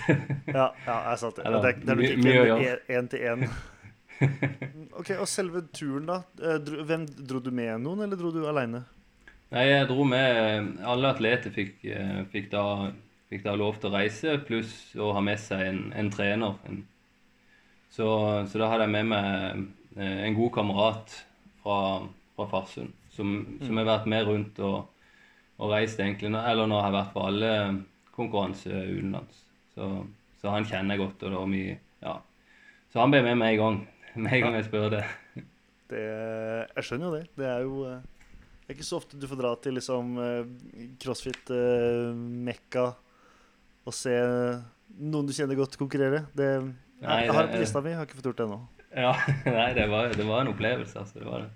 Ja, 0.47 0.69
ja, 0.85 0.99
jeg 1.09 1.19
sa 1.19 1.31
det. 1.35 1.43
Det, 1.43 1.55
er, 1.55 1.81
det 1.81 1.89
er 1.89 1.95
nok 1.95 2.05
ikke 2.11 2.23
mye 2.29 3.49
én. 4.21 4.89
Ok, 4.99 5.11
og 5.19 5.27
selve 5.29 5.61
turen, 5.75 6.07
da. 6.09 6.21
Eh, 6.41 6.59
hvem 6.87 7.05
Dro 7.27 7.41
du 7.43 7.51
med 7.51 7.81
noen, 7.83 8.05
eller 8.05 8.19
dro 8.19 8.31
du 8.33 8.45
aleine? 8.47 8.85
Nei, 9.53 9.65
jeg 9.69 9.87
dro 9.89 10.03
med 10.07 10.81
Alle 10.83 11.11
atleter 11.13 11.53
fikk, 11.53 11.77
eh, 11.85 12.23
fikk, 12.33 12.49
da, 12.51 12.91
fikk 13.31 13.45
da 13.45 13.55
lov 13.59 13.79
til 13.79 13.91
å 13.91 13.95
reise, 13.97 14.37
pluss 14.47 14.73
å 14.97 15.11
ha 15.15 15.21
med 15.23 15.39
seg 15.41 15.63
en, 15.69 15.81
en 15.95 16.11
trener. 16.13 16.57
En, 16.69 16.81
så, 17.95 18.07
så 18.49 18.59
da 18.59 18.69
hadde 18.71 18.87
jeg 18.87 18.95
med 18.97 19.09
meg 19.13 19.63
eh, 19.97 20.25
en 20.27 20.37
god 20.37 20.51
kamerat 20.57 21.15
fra, 21.63 21.77
fra 22.35 22.49
Farsund, 22.51 22.91
som, 23.15 23.35
som 23.63 23.79
har 23.79 23.87
vært 23.87 24.09
med 24.11 24.27
rundt 24.27 24.59
og, 24.65 24.89
og 25.61 25.71
reist 25.71 26.01
egentlig, 26.01 26.33
eller 26.35 26.67
nå 26.67 26.81
har 26.81 26.89
jeg 26.89 26.97
vært 26.99 27.13
på 27.15 27.25
alle 27.29 27.51
konkurranser 28.15 28.91
utenlands. 28.91 29.43
Så, 29.75 29.89
så 30.41 30.51
han 30.53 30.67
kjenner 30.67 30.95
jeg 30.95 31.05
godt, 31.05 31.27
og 31.27 31.35
da 31.37 31.43
vi 31.51 31.65
Ja. 32.05 32.19
Så 32.91 33.01
han 33.01 33.11
ble 33.11 33.19
med 33.25 33.35
meg 33.39 33.55
i 33.55 33.59
gang. 33.59 33.81
Med 34.15 34.33
en 34.33 34.43
gang 34.45 34.55
jeg 34.59 34.65
spør 34.69 34.95
Det, 34.95 36.01
jeg 36.01 36.83
skjønner 36.87 37.05
jo 37.09 37.15
det. 37.17 37.23
Det 37.37 37.47
er 37.51 37.65
jo 37.65 37.81
eh, 37.89 37.99
Det 38.65 38.69
er 38.71 38.77
ikke 38.77 38.87
så 38.87 38.97
ofte 39.01 39.19
du 39.21 39.27
får 39.29 39.41
dra 39.41 39.51
til 39.61 39.75
liksom 39.77 40.15
eh, 40.23 40.45
crossfit-mekka 41.03 42.85
og 43.85 43.93
se 43.93 44.13
noen 44.97 45.27
du 45.27 45.33
kjenner 45.35 45.57
godt 45.59 45.75
konkurrere. 45.77 46.23
Det, 46.33 46.47
jeg, 46.55 47.05
Nei, 47.05 47.19
jeg 47.27 47.33
har 47.35 47.43
det 47.45 47.51
det- 47.51 47.57
på 47.59 47.61
lista 47.61 47.81
mi, 47.85 47.91
har 47.93 48.07
ikke 48.07 48.17
fått 48.17 48.29
gjort 48.31 48.39
det 48.41 48.47
ennå. 48.47 48.59
Ja, 48.95 49.11
nei, 49.59 49.67
det 49.77 49.85
var, 49.91 50.09
det 50.15 50.25
var 50.25 50.41
en 50.41 50.49
opplevelse, 50.53 50.97
altså. 51.03 51.19
Det 51.19 51.27
var 51.27 51.45
det. 51.45 51.51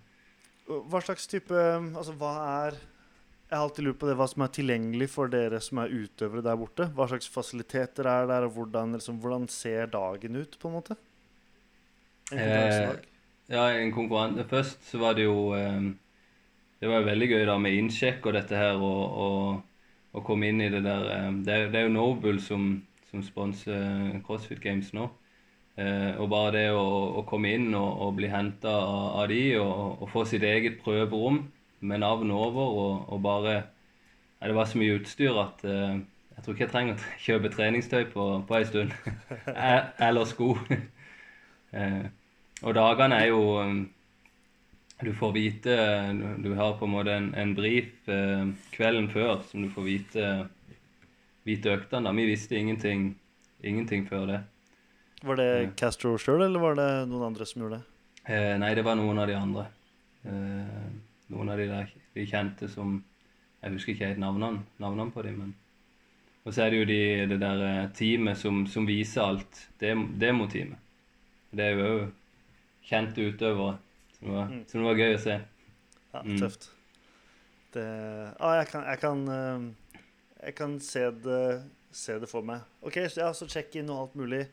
Hva 0.70 1.00
slags 1.02 1.26
type 1.26 1.50
Altså, 1.98 2.14
hva 2.14 2.32
er 2.68 2.76
Jeg 2.78 3.56
har 3.58 3.64
alltid 3.66 3.86
lurt 3.88 3.98
på 3.98 4.06
det, 4.06 4.14
hva 4.20 4.28
som 4.30 4.44
er 4.46 4.52
tilgjengelig 4.54 5.08
for 5.10 5.32
dere 5.34 5.58
som 5.66 5.80
er 5.82 5.90
utøvere 5.90 6.44
der 6.46 6.60
borte. 6.60 6.86
Hva 6.94 7.08
slags 7.10 7.26
fasiliteter 7.34 8.06
er 8.06 8.28
der, 8.30 8.46
og 8.46 8.54
hvordan, 8.54 8.94
liksom, 9.00 9.18
hvordan 9.24 9.48
ser 9.50 9.88
dagen 9.90 10.36
ut, 10.38 10.60
på 10.62 10.70
en 10.70 10.76
måte? 10.78 10.98
Eh. 12.32 12.94
Ja, 13.50 13.64
en 13.74 13.92
konkurranse 13.92 14.44
Først 14.50 14.84
så 14.86 15.00
var 15.02 15.14
det 15.18 15.24
jo 15.26 15.54
eh, 15.58 15.82
Det 16.82 16.90
var 16.90 17.02
jo 17.02 17.08
veldig 17.10 17.28
gøy 17.32 17.46
da 17.50 17.58
med 17.62 17.76
innsjekk 17.78 18.26
og 18.30 18.36
dette 18.38 18.56
her, 18.58 18.78
og, 18.80 19.18
og, 19.26 19.64
og 20.16 20.26
komme 20.28 20.50
inn 20.52 20.62
i 20.64 20.70
det 20.72 20.84
der 20.86 21.08
eh, 21.16 21.32
Det, 21.46 21.54
er- 21.56 21.72
det 21.74 21.80
er 21.82 21.88
jo 21.90 21.94
Noble 21.96 22.40
som, 22.42 22.68
som 23.12 23.24
sponser 23.26 24.20
CrossFit 24.28 24.62
Games 24.64 24.94
nå. 24.96 25.10
Eh, 25.80 26.14
og 26.20 26.30
bare 26.34 26.54
det 26.58 26.66
å, 26.76 26.84
å 27.22 27.26
komme 27.30 27.54
inn 27.58 27.70
og, 27.78 27.90
og 28.08 28.16
bli 28.20 28.30
henta 28.32 28.72
av, 28.74 29.08
av 29.24 29.28
de, 29.32 29.42
og, 29.64 30.06
få 30.14 30.26
sitt 30.30 30.44
eget 30.48 30.80
prøverom 30.84 31.42
med 31.82 32.02
navn 32.04 32.32
over, 32.36 32.76
og, 33.10 33.20
bare 33.24 33.56
ja, 33.58 34.48
Det 34.48 34.56
var 34.56 34.66
så 34.72 34.80
mye 34.82 35.00
utstyr 35.00 35.38
at 35.42 35.64
eh, 35.68 36.00
jeg 36.38 36.44
tror 36.46 36.56
ikke 36.56 36.66
jeg 36.68 36.74
trenger 36.74 36.96
å 36.96 37.18
kjøpe 37.28 37.54
treningstøy 37.56 38.04
på, 38.14 38.30
på 38.50 38.60
ei 38.60 38.66
stund. 38.70 38.96
Eh, 39.50 39.82
Eller 40.10 40.26
sko. 40.30 40.54
Og 42.68 42.74
dagene 42.76 43.16
er 43.24 43.30
jo 43.32 43.42
um, 43.64 43.80
Du 45.04 45.12
får 45.16 45.32
vite 45.36 45.76
Du 46.44 46.50
har 46.60 46.74
på 46.80 46.86
en 46.88 46.92
måte 46.94 47.14
en, 47.16 47.30
en 47.40 47.54
brief 47.56 48.08
eh, 48.12 48.50
kvelden 48.76 49.08
før 49.14 49.42
som 49.48 49.64
du 49.64 49.70
får 49.72 49.86
vite, 49.88 50.26
vite 51.48 51.72
øktene. 51.72 52.12
Vi 52.18 52.26
visste 52.28 52.58
ingenting, 52.60 53.14
ingenting 53.64 54.04
før 54.10 54.26
det. 54.28 54.40
Var 55.24 55.36
det. 55.40 55.48
Castro 55.80 56.18
sjøl, 56.20 56.44
eller 56.46 56.60
var 56.64 56.76
det 56.80 56.90
noen 57.10 57.30
andre 57.32 57.48
som 57.48 57.64
gjorde 57.64 57.80
det? 57.80 57.86
Eh, 58.30 58.54
nei, 58.60 58.74
det 58.76 58.84
var 58.88 59.00
noen 59.00 59.20
av 59.24 59.28
de 59.32 59.36
andre. 59.40 59.66
Eh, 60.28 60.92
noen 61.32 61.50
av 61.54 61.60
de 61.64 61.70
der 61.72 61.96
de 62.16 62.28
kjente 62.28 62.68
som 62.72 62.98
Jeg 63.64 63.74
husker 63.76 63.92
ikke 63.94 64.08
helt 64.12 64.22
navnene, 64.24 64.62
navnene 64.80 65.12
på 65.12 65.24
dem, 65.24 65.40
men 65.42 65.56
Og 66.48 66.54
så 66.56 66.64
er 66.66 66.70
det 66.72 66.78
jo 66.80 66.86
de, 66.92 67.02
det 67.34 67.40
der 67.42 67.64
eh, 67.68 67.90
teamet 67.96 68.38
som, 68.40 68.66
som 68.68 68.88
viser 68.88 69.24
alt. 69.24 69.66
Dem- 69.80 70.10
Demoteamet. 70.20 70.80
Det 71.52 71.66
er 71.66 71.76
jo 71.76 71.88
òg 71.90 72.08
kjente 72.90 73.26
utøvere. 73.32 73.78
Som 74.20 74.34
var, 74.36 74.48
Mm. 74.50 74.64
som 74.68 74.84
var 74.84 74.96
gøy 75.00 75.14
å 75.16 75.20
se. 75.24 75.40
Ja, 76.14 76.22
Mm. 76.24 76.40
tøft. 76.42 76.70
Det 77.74 77.86
ah, 78.40 78.56
jeg 78.60 78.68
kan, 78.72 78.84
jeg 78.84 79.00
kan, 79.00 79.28
eh, 79.30 79.96
jeg 80.46 80.56
kan 80.56 80.80
se, 80.80 81.12
det, 81.12 81.64
se 81.92 82.18
det 82.20 82.30
for 82.30 82.42
meg. 82.42 82.62
OK, 82.82 82.94
så, 83.08 83.18
ja, 83.22 83.32
så 83.32 83.48
check-in 83.48 83.90
og 83.90 84.00
alt 84.08 84.16
mulig. 84.16 84.48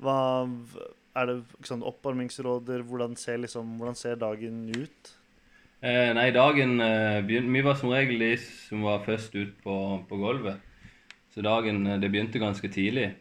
Hva 0.00 0.48
Er 1.16 1.26
det 1.26 1.44
sånn 1.66 1.82
oppvarmingsråder? 1.82 2.84
Hvordan 2.86 3.16
ser, 3.18 3.38
liksom, 3.38 3.78
hvordan 3.80 3.96
ser 3.96 4.14
dagen 4.20 4.68
ut? 4.70 5.14
Eh, 5.82 6.12
nei, 6.14 6.30
dagen 6.30 6.80
eh, 6.80 7.22
begynte 7.22 7.50
Vi 7.52 7.62
var 7.62 7.74
som 7.74 7.90
regel 7.90 8.18
de 8.18 8.36
som 8.36 8.82
var 8.82 9.00
først 9.06 9.34
ut 9.34 9.56
på, 9.64 10.04
på 10.08 10.16
gulvet. 10.20 10.60
Så 11.34 11.42
dagen 11.42 11.86
eh, 11.86 11.98
Det 11.98 12.10
begynte 12.12 12.38
ganske 12.38 12.68
tidlig. 12.70 13.14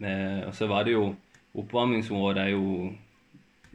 Eh, 0.00 0.46
og 0.46 0.54
så 0.54 0.68
var 0.68 0.84
det 0.84 0.92
jo 0.94 1.14
Oppvarmingsområdet 1.54 2.46
er 2.46 2.50
jo 2.54 2.94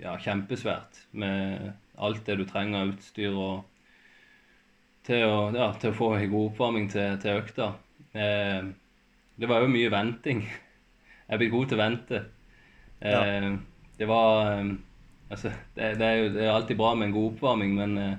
ja, 0.01 0.13
kjempesvært 0.21 1.01
med 1.11 1.73
alt 1.97 2.23
det 2.27 2.37
du 2.41 2.45
trenger 2.49 2.83
av 2.85 2.93
utstyr 2.95 3.33
og 3.47 3.65
til 5.07 5.23
å, 5.25 5.35
ja, 5.55 5.69
til 5.79 5.91
å 5.93 5.97
få 5.97 6.09
en 6.17 6.31
god 6.31 6.49
oppvarming 6.51 6.89
til, 6.91 7.15
til 7.23 7.39
økta. 7.41 7.69
Eh, 8.17 8.69
det 9.39 9.49
var 9.49 9.63
jo 9.63 9.71
mye 9.71 9.91
venting. 9.93 10.43
Jeg 10.47 11.35
er 11.35 11.41
blitt 11.41 11.53
god 11.53 11.69
til 11.71 11.79
å 11.79 11.83
vente. 11.83 12.23
Eh, 13.01 13.49
Det 13.97 14.07
var 14.09 14.51
eh, 14.59 14.75
Altså, 15.31 15.49
det, 15.75 15.97
det, 15.99 16.05
er 16.07 16.17
jo 16.21 16.27
det 16.35 16.43
er 16.45 16.53
alltid 16.53 16.77
bra 16.79 16.93
med 16.95 17.09
en 17.09 17.13
god 17.17 17.33
oppvarming, 17.33 17.73
men, 17.75 17.97
eh, 17.99 18.13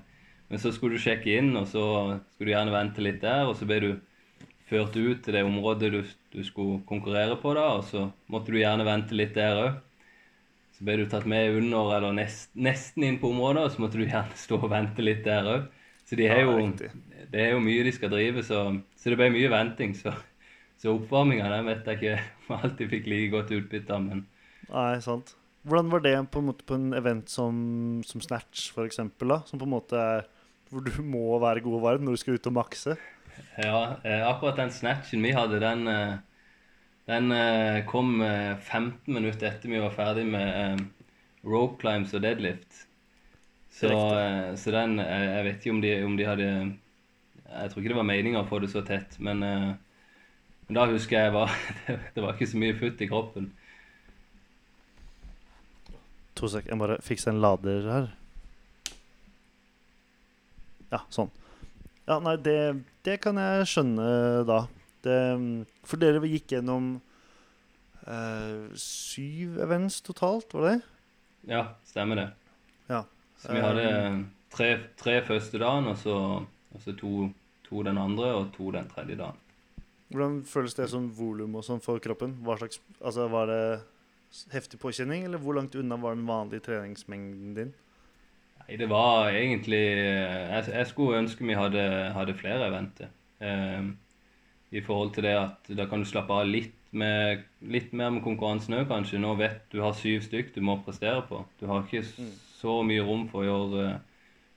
men 0.51 0.61
så 0.61 0.73
skulle 0.77 0.99
du 0.99 1.01
sjekke 1.01 1.39
inn, 1.41 1.55
og 1.57 1.65
så 1.71 1.85
skulle 2.35 2.51
du 2.51 2.53
gjerne 2.53 2.75
vente 2.75 3.01
litt 3.05 3.23
der, 3.23 3.47
og 3.49 3.55
så 3.57 3.69
ble 3.71 3.79
du 3.81 3.89
ført 4.69 4.97
ut 4.99 5.23
til 5.25 5.37
det 5.37 5.45
området 5.49 5.91
du, 5.95 6.01
du 6.35 6.41
skulle 6.45 6.83
konkurrere 6.89 7.39
på, 7.41 7.55
da, 7.57 7.65
og 7.79 7.87
så 7.89 8.09
måtte 8.33 8.53
du 8.53 8.61
gjerne 8.61 8.85
vente 8.89 9.17
litt 9.17 9.33
der 9.39 9.63
òg. 9.63 9.79
Så 10.79 10.87
ble 10.87 10.95
du 11.01 11.09
tatt 11.11 11.27
med 11.27 11.57
under 11.59 11.97
eller 11.97 12.15
nest, 12.15 12.53
nesten 12.55 13.03
inn 13.03 13.17
på 13.19 13.33
området, 13.33 13.65
og 13.67 13.73
så 13.75 13.83
måtte 13.83 13.99
du 13.99 14.05
gjerne 14.05 14.39
stå 14.39 14.61
og 14.61 14.71
vente 14.71 15.03
litt 15.03 15.25
der 15.27 15.49
òg. 15.51 15.65
Så 16.07 16.17
de 16.17 16.29
har 16.31 16.45
jo, 16.45 16.55
ja, 16.63 16.93
det 17.33 17.41
er 17.43 17.51
jo 17.53 17.65
mye 17.65 17.83
de 17.85 17.93
skal 17.93 18.13
drive, 18.13 18.45
så, 18.47 18.63
så 18.97 19.11
det 19.11 19.19
ble 19.19 19.33
mye 19.35 19.51
venting. 19.51 19.97
Så, 19.99 20.15
så 20.79 20.95
oppvarminga 20.95 21.51
den 21.51 21.67
vet 21.67 21.91
jeg 21.91 21.99
ikke 21.99 22.15
om 22.21 22.55
jeg 22.55 22.69
alltid 22.69 22.95
fikk 22.95 23.11
like 23.11 23.33
godt 23.35 23.53
utbytte 23.59 23.99
av, 23.99 24.07
men 24.07 24.25
Nei, 24.69 25.01
sant. 25.03 25.35
Hvordan 25.69 25.91
var 25.91 26.03
det 26.05 26.15
på 26.31 26.41
en 26.41 26.49
måte 26.53 26.65
på 26.69 26.77
en 26.79 26.93
event 26.97 27.29
som, 27.33 27.59
som 28.07 28.23
Snatch, 28.23 28.69
for 28.77 28.87
eksempel, 28.87 29.35
da? 29.35 29.43
Som 29.49 29.59
på 29.61 29.67
en 29.67 29.75
måte 29.75 29.99
er 29.99 30.27
hvor 30.71 30.85
du 30.85 30.93
må 31.03 31.39
være 31.43 31.65
god 31.65 31.79
og 31.81 31.85
varm 31.85 32.05
når 32.07 32.15
du 32.15 32.23
skal 32.23 32.39
ut 32.39 32.49
og 32.51 32.55
makse? 32.61 32.95
Ja, 33.57 33.81
eh, 34.05 34.23
akkurat 34.29 34.59
den 34.61 34.73
snatchen 34.75 35.25
vi 35.25 35.33
hadde, 35.35 35.61
den, 35.63 35.87
eh, 35.89 36.19
den 37.09 37.33
eh, 37.33 37.85
kom 37.89 38.21
eh, 38.23 38.57
15 38.57 39.15
minutter 39.15 39.49
etter 39.49 39.71
vi 39.73 39.81
var 39.81 39.95
ferdig 39.97 40.27
med 40.29 40.49
eh, 40.61 40.83
rope 41.49 41.81
climbs 41.81 42.13
og 42.13 42.23
deadlift. 42.23 42.85
Så, 43.73 43.89
eh, 44.19 44.55
så 44.59 44.75
den 44.75 44.99
eh, 44.99 45.25
Jeg 45.37 45.45
vet 45.47 45.63
ikke 45.63 45.75
om 45.77 45.81
de, 45.85 45.93
om 46.05 46.17
de 46.19 46.27
hadde 46.27 46.49
Jeg 46.49 47.71
tror 47.71 47.81
ikke 47.81 47.93
det 47.93 48.01
var 48.01 48.09
meninga 48.09 48.43
å 48.43 48.49
få 48.49 48.59
det 48.61 48.73
så 48.73 48.83
tett, 48.85 49.17
men, 49.23 49.43
eh, 49.47 49.71
men 50.69 50.81
da 50.81 50.85
husker 50.91 51.23
jeg 51.25 51.33
var, 51.37 51.55
det 52.15 52.25
var 52.25 52.35
ikke 52.35 52.51
så 52.51 52.61
mye 52.61 52.77
futt 52.77 53.01
i 53.01 53.09
kroppen. 53.09 53.53
To 56.37 56.51
sek, 56.53 56.69
jeg 56.69 56.79
bare 56.79 57.01
fikser 57.03 57.33
en 57.33 57.41
lader 57.43 57.89
her. 57.89 58.11
Ja, 60.93 61.01
sånn. 61.13 61.33
Ja, 62.09 62.19
nei, 62.25 62.37
det, 62.41 62.59
det 63.05 63.17
kan 63.25 63.41
jeg 63.41 63.65
skjønne 63.69 64.11
da. 64.49 64.67
Det, 65.05 65.19
for 65.87 66.01
dere 66.03 66.23
gikk 66.27 66.57
gjennom 66.57 66.97
uh, 68.07 68.65
syv 68.79 69.61
events 69.65 70.01
totalt, 70.05 70.53
var 70.55 70.67
det 70.67 70.73
det? 70.75 70.95
Ja, 71.55 71.63
stemmer 71.87 72.23
det. 72.23 72.29
Ja. 72.89 73.05
Så 73.39 73.55
vi 73.55 73.63
hadde 73.63 73.91
tre, 74.51 74.71
tre 74.99 75.21
første 75.27 75.61
dagen, 75.63 75.87
og 75.93 76.01
så, 76.01 76.17
og 76.75 76.83
så 76.83 76.95
to, 76.99 77.29
to 77.69 77.85
den 77.87 78.01
andre 78.01 78.33
og 78.35 78.51
to 78.57 78.73
den 78.75 78.89
tredje 78.91 79.19
dagen. 79.21 79.39
Hvordan 80.09 80.41
føles 80.49 80.75
det 80.75 80.89
som 80.91 81.11
volum 81.13 81.59
og 81.61 81.65
sånn 81.67 81.83
for 81.85 82.01
kroppen? 82.01 82.39
Slags, 82.59 82.81
altså 83.05 83.29
Var 83.29 83.51
det 83.51 83.63
heftig 84.55 84.81
påkjenning, 84.81 85.27
eller 85.29 85.41
hvor 85.43 85.57
langt 85.59 85.77
unna 85.77 85.99
var 86.01 86.17
den 86.17 86.27
vanlige 86.29 86.65
treningsmengden 86.69 87.55
din? 87.57 87.75
Nei, 88.63 88.77
det 88.81 88.89
var 88.91 89.31
egentlig 89.33 89.81
Jeg, 89.81 90.65
jeg 90.73 90.87
skulle 90.91 91.23
ønske 91.23 91.45
vi 91.45 91.57
hadde, 91.57 91.85
hadde 92.17 92.37
flere 92.41 92.69
eventer. 92.69 93.13
Eh, 93.41 93.93
I 94.75 94.83
forhold 94.85 95.15
til 95.17 95.25
det 95.25 95.37
at 95.39 95.71
da 95.79 95.87
kan 95.89 96.03
du 96.05 96.09
slappe 96.09 96.35
av 96.35 96.49
litt, 96.49 96.75
med, 96.91 97.45
litt 97.65 97.93
mer 97.97 98.13
med 98.15 98.25
konkurransen 98.25 98.77
òg, 98.77 98.87
kanskje. 98.91 99.21
Nå 99.23 99.35
vet 99.41 99.65
du 99.73 99.81
har 99.85 99.97
syv 99.97 100.23
stykk 100.27 100.55
du 100.55 100.61
må 100.65 100.79
prestere 100.85 101.23
på. 101.29 101.43
Du 101.61 101.67
har 101.71 101.85
ikke 101.85 102.05
så 102.59 102.81
mye 102.85 103.05
rom 103.05 103.27
for 103.31 103.45
å 103.45 103.49
gjøre, 103.49 103.91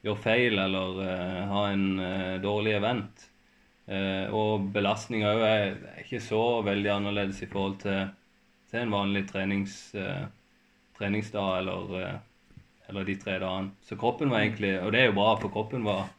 gjøre 0.08 0.24
feil 0.24 0.60
eller 0.60 1.04
uh, 1.04 1.42
ha 1.52 1.68
en 1.72 1.86
uh, 2.00 2.40
dårlig 2.44 2.76
event. 2.80 3.28
Uh, 3.92 4.28
og 4.36 4.68
belastninga 4.76 5.32
òg 5.36 5.46
er, 5.48 5.72
er 5.94 6.04
ikke 6.04 6.22
så 6.24 6.44
veldig 6.68 6.92
annerledes 6.96 7.42
i 7.44 7.50
forhold 7.52 7.80
til, 7.84 8.12
til 8.72 8.84
en 8.84 8.94
vanlig 8.94 9.26
trenings, 9.28 9.78
eh, 10.00 10.28
treningsdag 10.96 11.58
eller 11.60 11.96
eh, 12.00 12.20
eller 12.92 13.08
de 13.08 13.16
tre 13.20 13.38
dagene. 13.40 13.72
Så 13.84 13.98
kroppen 14.00 14.32
var 14.32 14.44
egentlig 14.44 14.74
Og 14.80 14.92
det 14.92 15.02
er 15.02 15.06
jo 15.10 15.18
bra, 15.20 15.36
for 15.40 15.50
kroppen 15.50 15.86
var 15.88 16.10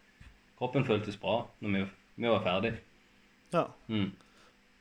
Kroppen 0.58 0.84
føltes 0.84 1.16
bra 1.20 1.42
når 1.60 1.72
vi, 1.74 1.84
vi 2.22 2.28
var 2.30 2.44
ferdig. 2.44 2.72
Ja. 3.52 3.66
Mm. 3.88 4.10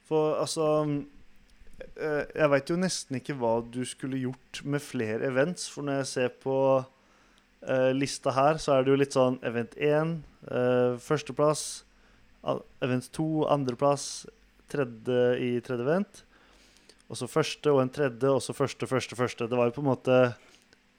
For 0.08 0.40
altså 0.42 0.68
eh, 0.88 2.26
Jeg 2.36 2.50
veit 2.54 2.72
jo 2.72 2.80
nesten 2.80 3.20
ikke 3.20 3.38
hva 3.40 3.60
du 3.64 3.84
skulle 3.88 4.20
gjort 4.22 4.64
med 4.64 4.84
flere 4.84 5.28
events. 5.30 5.70
For 5.72 5.88
når 5.88 6.02
jeg 6.02 6.12
ser 6.12 6.34
på 6.44 6.58
eh, 6.80 7.92
lista 7.96 8.34
her, 8.36 8.60
så 8.62 8.76
er 8.76 8.84
det 8.84 8.94
jo 8.94 9.00
litt 9.00 9.18
sånn 9.18 9.40
event 9.48 9.78
1, 9.78 10.18
eh, 10.50 11.00
førsteplass. 11.02 11.66
Event 12.82 13.12
2, 13.16 13.30
andreplass. 13.54 14.10
Tredje 14.72 15.24
i 15.44 15.54
tredje 15.64 15.86
event. 15.88 16.24
Og 17.12 17.20
så 17.20 17.28
første 17.28 17.74
og 17.74 17.82
en 17.84 17.92
tredje, 17.92 18.30
og 18.32 18.40
så 18.44 18.56
første, 18.56 18.88
første, 18.88 19.18
første. 19.20 19.50
Det 19.52 19.58
var 19.60 19.68
jo 19.68 19.76
på 19.76 19.84
en 19.84 19.92
måte 19.92 20.18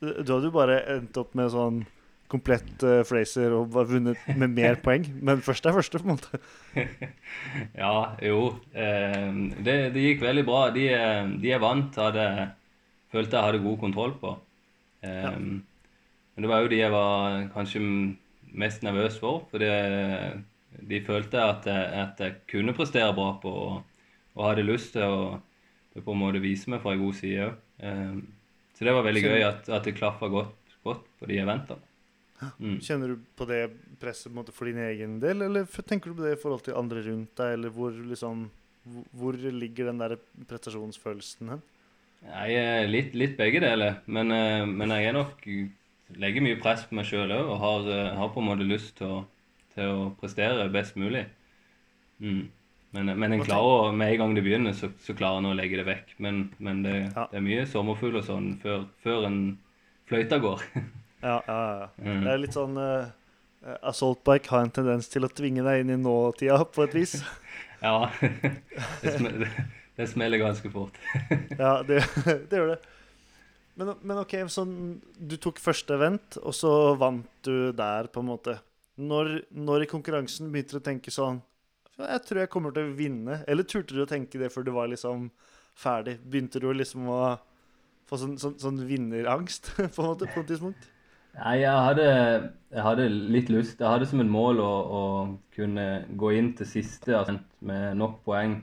Du 0.03 0.33
hadde 0.35 0.49
jo 0.51 0.55
bare 0.55 0.83
endt 0.92 1.16
opp 1.16 1.37
med 1.38 1.53
sånn 1.55 1.85
komplett 2.33 2.85
uh, 2.87 3.03
Fraser 3.07 3.53
og 3.57 3.73
var 3.75 3.88
vunnet 3.90 4.21
med 4.38 4.55
mer 4.57 4.79
poeng. 4.85 5.05
Men 5.21 5.42
første 5.45 5.71
er 5.71 5.77
første, 5.77 6.01
på 6.01 6.09
en 6.09 6.16
måte. 6.16 6.42
Ja, 7.77 8.14
jo. 8.25 8.38
Uh, 8.75 9.53
det, 9.64 9.77
det 9.95 10.07
gikk 10.07 10.25
veldig 10.25 10.47
bra. 10.49 10.62
De, 10.75 10.87
eh, 10.97 11.35
de 11.42 11.53
jeg 11.53 11.62
vant, 11.62 11.99
hadde, 12.01 12.27
følte 13.12 13.38
jeg 13.38 13.49
hadde 13.51 13.62
god 13.66 13.79
kontroll 13.83 14.16
på. 14.23 14.38
Um, 15.03 15.12
Ja. 15.12 15.37
Men 16.33 16.47
det 16.47 16.49
var 16.49 16.62
jo 16.64 16.68
de 16.73 16.79
jeg 16.79 16.92
var 16.95 17.35
kanskje 17.53 17.81
mest 18.57 18.85
nervøs 18.87 19.18
for. 19.21 19.42
For 19.51 19.61
det, 19.61 19.73
de 20.88 21.01
følte 21.05 21.42
at 21.45 21.66
jeg, 21.68 21.90
at 22.03 22.23
jeg 22.25 22.38
kunne 22.49 22.73
prestere 22.73 23.12
bra 23.12 23.35
på, 23.42 23.53
og, 23.53 23.83
og 24.33 24.47
hadde 24.47 24.64
lyst 24.64 24.95
til 24.97 25.05
å 25.05 25.18
på 25.92 26.14
en 26.14 26.23
måte 26.23 26.40
vise 26.40 26.73
meg 26.73 26.81
fra 26.81 26.95
en 26.95 27.03
god 27.05 27.18
side 27.18 27.51
òg. 27.51 27.59
Um, 27.85 28.23
så 28.73 28.87
det 28.88 28.95
var 28.97 29.05
veldig 29.05 29.23
så, 29.23 29.33
gøy 29.35 29.45
at, 29.45 29.68
at 29.77 29.85
det 29.85 29.97
klaffa 29.99 30.31
godt, 30.33 30.77
godt 30.87 31.05
på 31.21 31.29
de 31.29 31.37
eventene. 31.42 31.91
Mm. 32.59 32.78
Kjenner 32.83 33.12
du 33.12 33.16
på 33.38 33.46
det 33.48 33.61
presset 34.00 34.33
på 34.35 34.44
for 34.52 34.64
din 34.70 34.78
egen 34.78 35.18
del, 35.22 35.42
eller 35.42 35.64
tenker 35.87 36.11
du 36.11 36.16
på 36.18 36.24
det 36.26 36.37
i 36.37 36.40
forhold 36.42 36.64
til 36.66 36.74
andre 36.78 37.02
rundt 37.07 37.35
deg, 37.37 37.52
eller 37.59 37.70
hvor 37.70 37.90
liksom 37.92 38.48
hvor- 39.14 39.37
ligger 39.38 39.87
den 39.92 39.98
der 39.98 40.16
prestasjonsfølelsen 40.48 41.48
hen? 41.55 41.62
Jeg 42.22 42.55
er 42.55 42.88
litt, 42.88 43.14
litt 43.14 43.37
begge 43.37 43.61
deler, 43.61 44.00
men, 44.07 44.31
eh, 44.31 44.64
men 44.66 44.90
jeg 44.90 45.07
er 45.07 45.12
nok 45.12 45.42
legger 46.18 46.42
mye 46.42 46.61
press 46.61 46.85
på 46.87 46.94
meg 46.94 47.07
sjøl 47.07 47.31
òg, 47.31 47.48
og 47.50 47.59
har, 47.59 47.87
eh, 47.90 48.16
har 48.16 48.28
på 48.28 48.40
en 48.42 48.48
måte 48.48 48.66
lyst 48.68 48.96
til 48.96 49.07
å, 49.07 49.24
til 49.74 49.85
å 49.85 50.16
prestere 50.20 50.68
best 50.70 50.94
mulig. 50.96 51.26
Mm. 52.20 52.48
Men, 52.92 53.07
men 53.18 53.33
en 53.33 53.40
klarer 53.40 53.94
med 53.96 54.12
en 54.12 54.18
gang 54.18 54.35
det 54.37 54.44
begynner, 54.44 54.74
så, 54.76 54.90
så 55.00 55.14
klarer 55.16 55.38
en 55.40 55.48
å 55.50 55.55
legge 55.57 55.78
det 55.81 55.87
vekk. 55.87 56.14
Men, 56.18 56.42
men 56.59 56.83
det, 56.83 56.96
Ja. 57.16 57.26
det 57.31 57.38
er 57.40 57.46
mye 57.46 57.66
sommerfugl 57.66 58.18
og 58.20 58.24
sånn 58.26 58.59
før, 58.61 58.85
før 59.02 59.26
en 59.26 59.59
fløyta 60.11 60.38
går. 60.42 60.61
Ja, 61.23 61.37
ja, 61.47 61.59
ja. 61.79 61.89
Mm. 62.03 62.25
Det 62.25 62.33
er 62.33 62.41
litt 62.43 62.57
sånn 62.57 62.79
uh, 62.79 63.11
Assault 63.87 64.25
bike 64.27 64.51
har 64.51 64.65
en 64.67 64.73
tendens 64.75 65.07
til 65.11 65.23
å 65.27 65.31
tvinge 65.31 65.63
deg 65.63 65.85
inn 65.85 65.93
i 65.95 66.01
nåtida, 66.01 66.65
på 66.67 66.89
et 66.89 66.99
vis. 66.99 67.19
Ja. 67.83 68.13
Det, 69.03 69.11
smeller, 69.17 69.49
det 69.99 70.05
smeller 70.07 70.39
ganske 70.39 70.71
fort. 70.71 70.99
Ja, 71.63 71.81
det, 71.83 71.97
det 72.47 72.61
gjør 72.61 72.77
det. 72.77 72.77
Men, 73.75 73.91
men 74.07 74.21
OK, 74.21 74.37
sånn 74.53 74.77
Du 75.19 75.35
tok 75.43 75.59
første 75.59 75.97
event, 75.97 76.37
og 76.47 76.55
så 76.55 76.71
vant 77.01 77.27
du 77.43 77.73
der, 77.75 78.07
på 78.13 78.23
en 78.23 78.29
måte. 78.29 78.55
Når, 79.03 79.33
når 79.51 79.83
i 79.83 79.91
konkurransen 79.91 80.53
begynte 80.53 80.77
du 80.77 80.79
å 80.79 80.85
tenke 80.85 81.11
sånn 81.11 81.41
Jeg 81.97 82.23
tror 82.29 82.45
jeg 82.45 82.53
kommer 82.55 82.77
til 82.77 82.93
å 82.93 82.95
vinne. 82.95 83.41
Eller 83.51 83.67
turte 83.67 83.99
du 83.99 84.05
å 84.05 84.11
tenke 84.11 84.39
det 84.39 84.53
før 84.55 84.69
du 84.69 84.71
var 84.79 84.93
liksom 84.93 85.33
ferdig? 85.75 86.21
Begynte 86.23 86.63
du 86.63 86.71
liksom 86.71 87.11
å 87.11 87.21
få 88.07 88.21
sånn, 88.21 88.39
sånn, 88.39 88.59
sånn 88.63 88.83
vinnerangst, 88.87 89.75
på 89.97 90.05
en 90.05 90.13
måte, 90.13 90.31
på 90.31 90.45
et 90.45 90.53
tidspunkt? 90.55 90.91
Nei, 91.37 91.55
jeg 91.62 91.73
hadde, 91.87 92.05
jeg 92.77 92.83
hadde 92.85 93.07
litt 93.35 93.51
lyst. 93.53 93.81
Jeg 93.81 93.88
hadde 93.88 94.09
som 94.09 94.21
et 94.23 94.31
mål 94.33 94.61
å, 94.64 94.71
å 94.99 95.03
kunne 95.57 95.87
gå 96.21 96.33
inn 96.38 96.51
til 96.59 96.68
siste 96.68 97.23
med 97.71 97.97
nok 98.01 98.18
poeng, 98.29 98.59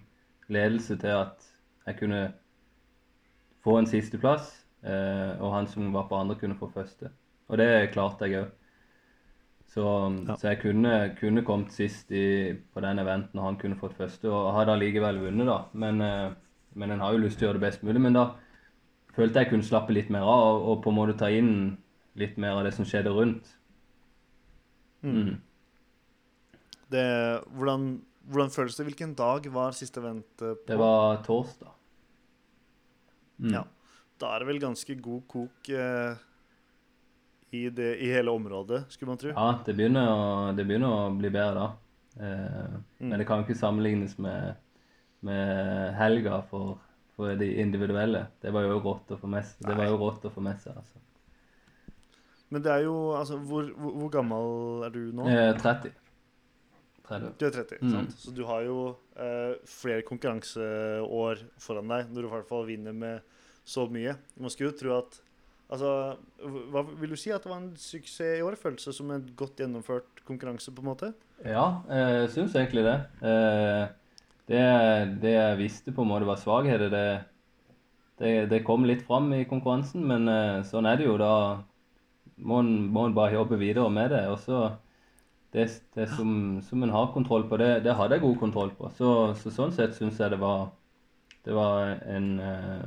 ledelse 0.54 0.98
til 1.02 1.16
at 1.18 1.50
jeg 1.90 1.98
kunne 2.04 2.22
få 3.64 3.78
en 3.80 3.88
sisteplass, 3.90 4.52
eh, 4.84 5.34
og 5.42 5.54
han 5.54 5.68
som 5.68 5.92
var 5.94 6.08
på 6.10 6.16
andre, 6.20 6.38
kunne 6.40 6.58
få 6.60 6.70
første. 6.74 7.12
Og 7.50 7.58
det 7.60 7.70
klarte 7.94 8.28
jeg 8.30 8.44
òg. 8.44 8.52
Så, 9.70 9.84
Ja. 10.28 10.36
så 10.36 10.48
jeg 10.50 10.62
kunne, 10.62 11.16
kunne 11.20 11.44
kommet 11.46 11.72
sist 11.72 12.12
i, 12.12 12.54
på 12.74 12.82
den 12.82 13.00
eventen, 13.00 13.40
og 13.40 13.46
han 13.46 13.58
kunne 13.58 13.78
fått 13.78 13.94
første, 13.98 14.30
og 14.32 14.54
hadde 14.56 14.74
allikevel 14.74 15.20
vunnet, 15.22 15.46
da. 15.48 15.58
Men, 15.74 16.02
eh, 16.02 16.32
men 16.74 16.92
en 16.92 17.00
har 17.00 17.14
jo 17.14 17.20
lyst 17.26 17.38
til 17.40 17.48
å 17.48 17.50
gjøre 17.52 17.60
det 17.60 17.68
best 17.68 17.84
mulig. 17.84 18.02
Men 18.02 18.14
da 18.18 18.26
følte 19.16 19.40
jeg 19.44 19.50
kunne 19.52 19.64
slappe 19.68 19.94
litt 19.94 20.10
mer 20.10 20.22
av, 20.26 20.42
og, 20.56 20.68
og 20.72 20.84
på 20.84 20.90
en 20.90 20.98
måte 20.98 21.18
ta 21.20 21.30
inn 21.30 21.78
litt 22.18 22.38
mer 22.42 22.58
av 22.58 22.64
det 22.66 22.72
som 22.76 22.88
skjedde 22.88 23.14
rundt. 23.14 23.52
Mm. 25.06 25.36
Det, 26.90 27.04
hvordan, 27.56 27.90
hvordan 28.28 28.54
føles 28.54 28.78
det? 28.78 28.88
Hvilken 28.90 29.14
dag 29.18 29.46
var 29.54 29.76
siste 29.78 30.02
event 30.02 30.42
eh, 30.42 30.56
på? 30.58 30.66
Det 30.68 30.80
var 30.80 31.22
torsdag. 31.28 31.76
Mm. 33.40 33.54
Ja. 33.54 33.64
Da 34.20 34.34
er 34.36 34.44
det 34.44 34.50
vel 34.50 34.60
ganske 34.60 34.96
god 35.00 35.22
kok 35.32 35.70
eh, 35.72 36.18
i, 37.56 37.70
det, 37.70 37.94
i 38.04 38.10
hele 38.12 38.34
området, 38.36 38.84
skulle 38.92 39.14
man 39.14 39.22
tro. 39.22 39.32
Ja, 39.32 39.52
det 39.66 39.76
begynner, 39.78 40.10
å, 40.12 40.26
det 40.58 40.66
begynner 40.68 40.92
å 40.92 41.14
bli 41.16 41.32
bedre 41.34 41.62
da. 41.62 41.70
Eh, 42.20 42.66
Mm. 43.00 43.14
Men 43.14 43.22
det 43.22 43.26
kan 43.30 43.46
ikke 43.46 43.56
sammenlignes 43.56 44.18
med, 44.20 44.58
med 45.24 45.94
helga 45.96 46.42
for, 46.50 46.82
for 47.16 47.32
de 47.40 47.48
individuelle. 47.62 48.26
Det 48.44 48.52
var 48.52 48.66
jo 48.68 48.82
rått 48.84 49.14
å 49.16 49.18
få 49.22 49.30
med 49.32 49.46
seg. 49.48 49.62
Det 49.70 49.76
var 49.80 49.88
jo 49.88 49.96
rått 50.02 50.26
å 50.28 50.32
få 50.34 50.44
med 50.44 50.60
seg, 50.60 50.76
altså. 50.76 51.00
Men 52.50 52.64
det 52.66 52.72
er 52.74 52.84
jo 52.88 52.96
Altså, 53.18 53.38
hvor, 53.38 53.68
hvor, 53.78 53.92
hvor 54.04 54.10
gammel 54.14 54.84
er 54.88 54.94
du 54.96 55.02
nå? 55.14 55.28
Eh, 55.30 55.54
30. 55.60 55.92
30. 57.10 57.32
Du 57.40 57.46
er 57.46 57.52
30, 57.56 57.78
Mm. 57.82 57.92
sant? 57.94 58.12
Så 58.22 58.32
du 58.36 58.44
har 58.46 58.62
jo 58.66 58.96
eh, 59.18 59.56
flere 59.66 60.02
konkurranseår 60.06 61.42
foran 61.62 61.88
deg 61.90 62.12
når 62.14 62.22
du 62.22 62.28
i 62.28 62.34
hvert 62.36 62.50
fall 62.50 62.68
vinner 62.68 62.94
med 62.94 63.22
så 63.66 63.88
mye. 63.90 64.16
Man 64.40 64.50
skulle 64.54 64.72
jo 64.74 64.78
tro 64.84 64.98
at 65.00 65.20
Altså, 65.70 66.18
hva 66.74 66.82
vil 66.98 67.12
du 67.12 67.16
si 67.16 67.30
at 67.30 67.44
det 67.44 67.52
var 67.52 67.60
en 67.62 67.76
suksess 67.78 68.40
i 68.40 68.42
år? 68.42 68.56
Følelse 68.58 68.90
som 68.98 69.12
en 69.14 69.22
godt 69.38 69.60
gjennomført 69.62 70.24
konkurranse, 70.26 70.72
på 70.74 70.82
en 70.82 70.88
måte? 70.88 71.10
Ja, 71.46 71.84
jeg 71.94 72.32
syns 72.34 72.56
egentlig 72.58 72.82
det. 72.88 72.96
Eh, 73.22 73.84
det. 74.50 74.64
Det 75.22 75.34
jeg 75.36 75.60
visste 75.60 75.94
på 75.94 76.02
en 76.02 76.10
måte 76.10 76.26
var 76.26 76.42
svakheter, 76.42 76.90
det, 76.90 77.04
det, 78.18 78.32
det 78.50 78.64
kom 78.66 78.82
litt 78.90 79.04
fram 79.06 79.30
i 79.38 79.44
konkurransen. 79.46 80.02
Men 80.10 80.26
eh, 80.34 80.64
sånn 80.66 80.90
er 80.90 80.98
det 80.98 81.06
jo. 81.06 81.20
Da 81.22 81.30
må 82.40 82.60
en, 82.64 82.88
må 82.94 83.06
en 83.08 83.14
bare 83.18 83.34
jobbe 83.36 83.58
videre 83.60 83.90
med 83.92 84.10
det. 84.12 84.24
Og 84.32 84.40
så 84.40 84.78
det, 85.54 85.68
det 85.96 86.08
som, 86.16 86.60
som 86.62 86.84
en 86.86 86.90
har 86.94 87.12
kontroll 87.14 87.48
på, 87.50 87.58
det, 87.58 87.84
det 87.84 87.96
hadde 87.98 88.16
jeg 88.18 88.22
god 88.26 88.38
kontroll 88.40 88.72
på. 88.78 88.92
Så, 88.98 89.14
så 89.42 89.52
sånn 89.54 89.74
sett 89.76 89.96
syns 89.98 90.20
jeg 90.22 90.32
det 90.32 90.40
var, 90.42 90.70
det 91.46 91.54
var 91.58 91.96
en, 92.06 92.28
eh, 92.40 92.84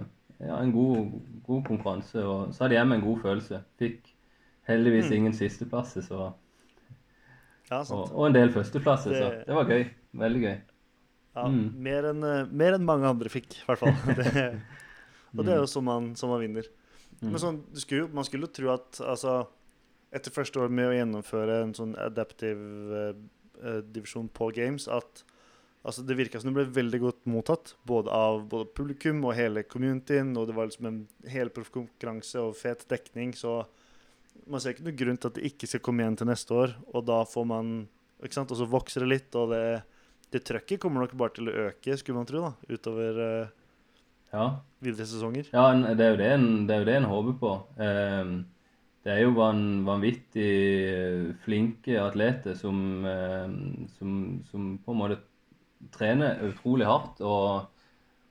ja, 0.46 0.58
en 0.60 0.72
god, 0.74 1.12
god 1.46 1.64
konkurranse. 1.66 2.22
Og 2.22 2.52
så 2.54 2.64
hadde 2.66 2.78
jeg 2.78 2.86
med 2.88 3.00
en 3.00 3.06
god 3.08 3.22
følelse. 3.24 3.62
Fikk 3.82 4.12
heldigvis 4.68 5.08
Mm. 5.10 5.16
ingen 5.16 5.32
sisteplasser, 5.34 6.02
så 6.06 6.32
Ja, 7.70 7.78
og, 7.88 8.10
og 8.12 8.26
en 8.28 8.34
del 8.36 8.50
førsteplasser, 8.52 9.14
så 9.16 9.28
Det- 9.46 9.54
var 9.56 9.64
gøy. 9.64 9.86
Veldig 10.14 10.40
gøy. 10.42 10.56
Ja, 11.34 11.46
Mm. 11.48 11.72
mer 11.82 12.04
enn 12.10 12.22
eh, 12.24 12.44
mer 12.52 12.74
enn 12.76 12.84
mange 12.84 13.08
andre 13.08 13.28
fikk, 13.32 13.54
i 13.62 13.64
hvert 13.66 13.78
fall. 13.78 13.94
Det, 14.16 14.60
og 15.38 15.44
det 15.46 15.54
er 15.54 15.60
jo 15.62 15.66
sånn 15.72 15.84
man, 15.84 16.10
som 16.14 16.28
man 16.28 16.40
vinner. 16.42 16.66
Mm. 17.22 17.30
Men 17.30 17.42
sånn, 17.42 17.60
du 17.70 17.80
skulle, 17.82 18.10
man 18.14 18.26
skulle 18.26 18.48
jo 18.48 18.56
tro 18.58 18.72
at 18.74 18.98
altså, 19.06 19.36
etter 20.12 20.34
første 20.34 20.60
år 20.60 20.72
med 20.74 20.90
å 20.90 20.96
gjennomføre 20.96 21.60
en 21.62 21.76
sånn 21.76 21.94
adaptive 22.02 23.02
eh, 23.62 23.78
divisjon 23.94 24.26
på 24.34 24.50
Games, 24.56 24.88
at 24.90 25.22
altså, 25.82 26.02
det 26.06 26.18
virka 26.18 26.40
som 26.40 26.50
det 26.50 26.58
ble 26.58 26.66
veldig 26.82 27.00
godt 27.04 27.30
mottatt. 27.30 27.76
Både 27.88 28.12
av 28.14 28.42
både 28.50 28.70
publikum 28.76 29.22
og 29.26 29.36
hele 29.38 29.64
communityen. 29.66 30.34
Og 30.38 30.48
det 30.48 30.56
var 30.58 30.68
liksom 30.68 30.90
en 30.90 31.00
helproff 31.30 31.72
konkurranse 31.74 32.42
og 32.42 32.58
fet 32.58 32.84
dekning. 32.90 33.36
Så 33.38 33.60
man 34.50 34.62
ser 34.62 34.74
ikke 34.74 34.88
noen 34.88 35.00
grunn 35.04 35.22
til 35.22 35.32
at 35.32 35.38
det 35.38 35.48
ikke 35.52 35.70
skal 35.70 35.84
komme 35.84 36.04
igjen 36.04 36.18
til 36.20 36.30
neste 36.30 36.58
år. 36.58 36.76
Og 36.92 37.06
da 37.08 37.22
får 37.28 37.48
man 37.48 37.74
ikke 38.22 38.38
sant, 38.38 38.52
Og 38.54 38.60
så 38.60 38.68
vokser 38.70 39.02
det 39.02 39.10
litt, 39.10 39.34
og 39.34 39.50
det, 39.50 39.82
det 40.30 40.44
trøkket 40.46 40.78
kommer 40.82 41.02
nok 41.02 41.16
bare 41.18 41.34
til 41.34 41.48
å 41.50 41.54
øke, 41.64 41.96
skulle 41.98 42.20
man 42.20 42.28
tro, 42.28 42.44
da, 42.44 42.52
utover 42.70 43.18
uh, 43.18 43.48
Ja, 44.30 44.44
videre 44.82 45.06
sesonger. 45.08 45.50
ja 45.52 45.66
det 45.96 46.06
er 46.06 46.10
jo 46.14 46.20
det 46.20 46.30
en, 46.34 46.48
det 46.68 46.78
jo 46.82 46.88
det 46.88 46.96
en 46.98 47.10
håper 47.10 47.36
på. 47.40 47.52
Ehm, 47.82 48.32
det 49.02 49.12
er 49.16 49.20
jo 49.24 49.34
van, 49.34 49.62
vanvittig 49.86 50.48
eh, 50.86 51.28
flinke 51.42 51.98
atleter 52.02 52.54
som, 52.58 52.78
ehm, 53.06 53.88
som, 53.98 54.16
som 54.50 54.72
på 54.84 54.94
en 54.94 55.00
måte 55.00 55.20
trener 55.94 56.42
utrolig 56.46 56.86
hardt. 56.86 57.22
Og, 57.26 57.66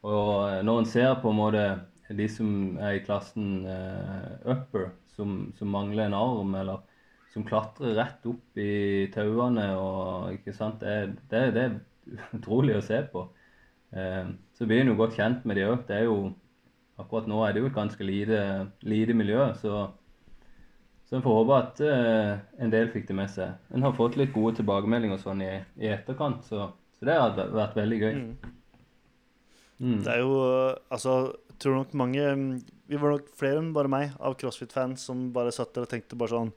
og 0.08 0.64
når 0.66 0.84
en 0.84 0.92
ser 0.92 1.18
på 1.24 1.32
en 1.32 1.42
måte 1.42 1.66
de 2.12 2.28
som 2.32 2.78
er 2.82 2.98
i 2.98 3.04
klassen 3.04 3.66
eh, 3.68 4.32
upper, 4.52 4.92
som, 5.16 5.52
som 5.58 5.72
mangler 5.72 6.08
en 6.08 6.18
arm, 6.18 6.56
eller 6.60 6.84
som 7.32 7.46
klatrer 7.48 7.96
rett 7.96 8.26
opp 8.28 8.60
i 8.60 9.08
tauene 9.14 9.70
og 9.80 10.34
ikke 10.36 10.56
sant, 10.56 10.84
det, 10.84 11.16
det, 11.32 11.44
det 11.56 11.64
er 11.68 11.78
utrolig 12.36 12.76
å 12.78 12.84
se 12.84 13.00
på. 13.12 13.26
Eh, 13.96 14.32
så 14.58 14.68
blir 14.68 14.84
en 14.84 14.92
jo 14.94 14.98
godt 15.00 15.16
kjent 15.20 15.46
med 15.48 15.60
de 15.60 15.68
òg. 15.70 15.86
Det 15.88 16.00
er 16.00 16.08
jo 16.10 16.32
Akkurat 17.02 17.28
nå 17.30 17.42
er 17.48 17.54
det 17.58 17.62
jo 17.64 17.70
et 17.72 17.76
ganske 17.76 18.06
lite, 18.08 18.40
lite 18.88 19.14
miljø, 19.18 19.50
så, 19.60 19.82
så 21.10 21.18
en 21.18 21.24
får 21.26 21.38
håpe 21.42 21.58
at 21.58 21.82
uh, 21.84 22.32
en 22.64 22.72
del 22.74 22.90
fikk 22.94 23.10
det 23.10 23.18
med 23.18 23.30
seg. 23.34 23.58
En 23.76 23.84
har 23.84 23.98
fått 23.98 24.16
litt 24.20 24.34
gode 24.36 24.56
tilbakemeldinger 24.62 25.18
og 25.18 25.24
sånn 25.26 25.42
i, 25.46 25.52
i 25.82 25.92
etterkant, 25.92 26.44
så, 26.48 26.70
så 27.00 27.08
det 27.10 27.18
har 27.20 27.36
vært- 27.42 27.78
veldig 27.80 28.02
gøy. 28.06 28.14
Mm. 28.22 28.58
Mm. 29.82 30.02
Det 30.06 30.12
er 30.14 30.20
jo 30.22 30.34
Altså, 30.94 31.14
tror 31.58 31.80
nok 31.80 31.94
mange 31.98 32.22
Vi 32.86 33.00
var 33.02 33.16
nok 33.16 33.32
flere 33.34 33.58
enn 33.58 33.72
bare 33.74 33.90
meg 33.90 34.12
av 34.22 34.36
CrossFit-fans 34.38 35.02
som 35.10 35.24
bare 35.34 35.50
satt 35.56 35.72
der 35.74 35.88
og 35.88 35.90
tenkte 35.90 36.18
bare 36.20 36.36
sånn 36.36 36.52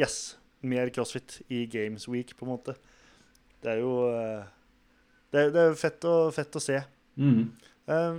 Yes! 0.00 0.38
Mer 0.64 0.88
CrossFit 0.92 1.38
i 1.52 1.66
Games 1.72 2.04
Week, 2.08 2.32
på 2.36 2.44
en 2.44 2.50
måte. 2.54 2.74
Det 3.60 3.70
er 3.74 3.78
jo 3.80 3.92
øh, 4.08 4.42
Det 5.32 5.40
er, 5.44 5.52
det 5.54 5.62
er 5.70 5.76
fett, 5.80 6.04
å, 6.08 6.30
fett 6.32 6.56
å 6.56 6.60
se. 6.60 6.80
Mm. 7.20 7.46
Eh, 7.88 8.18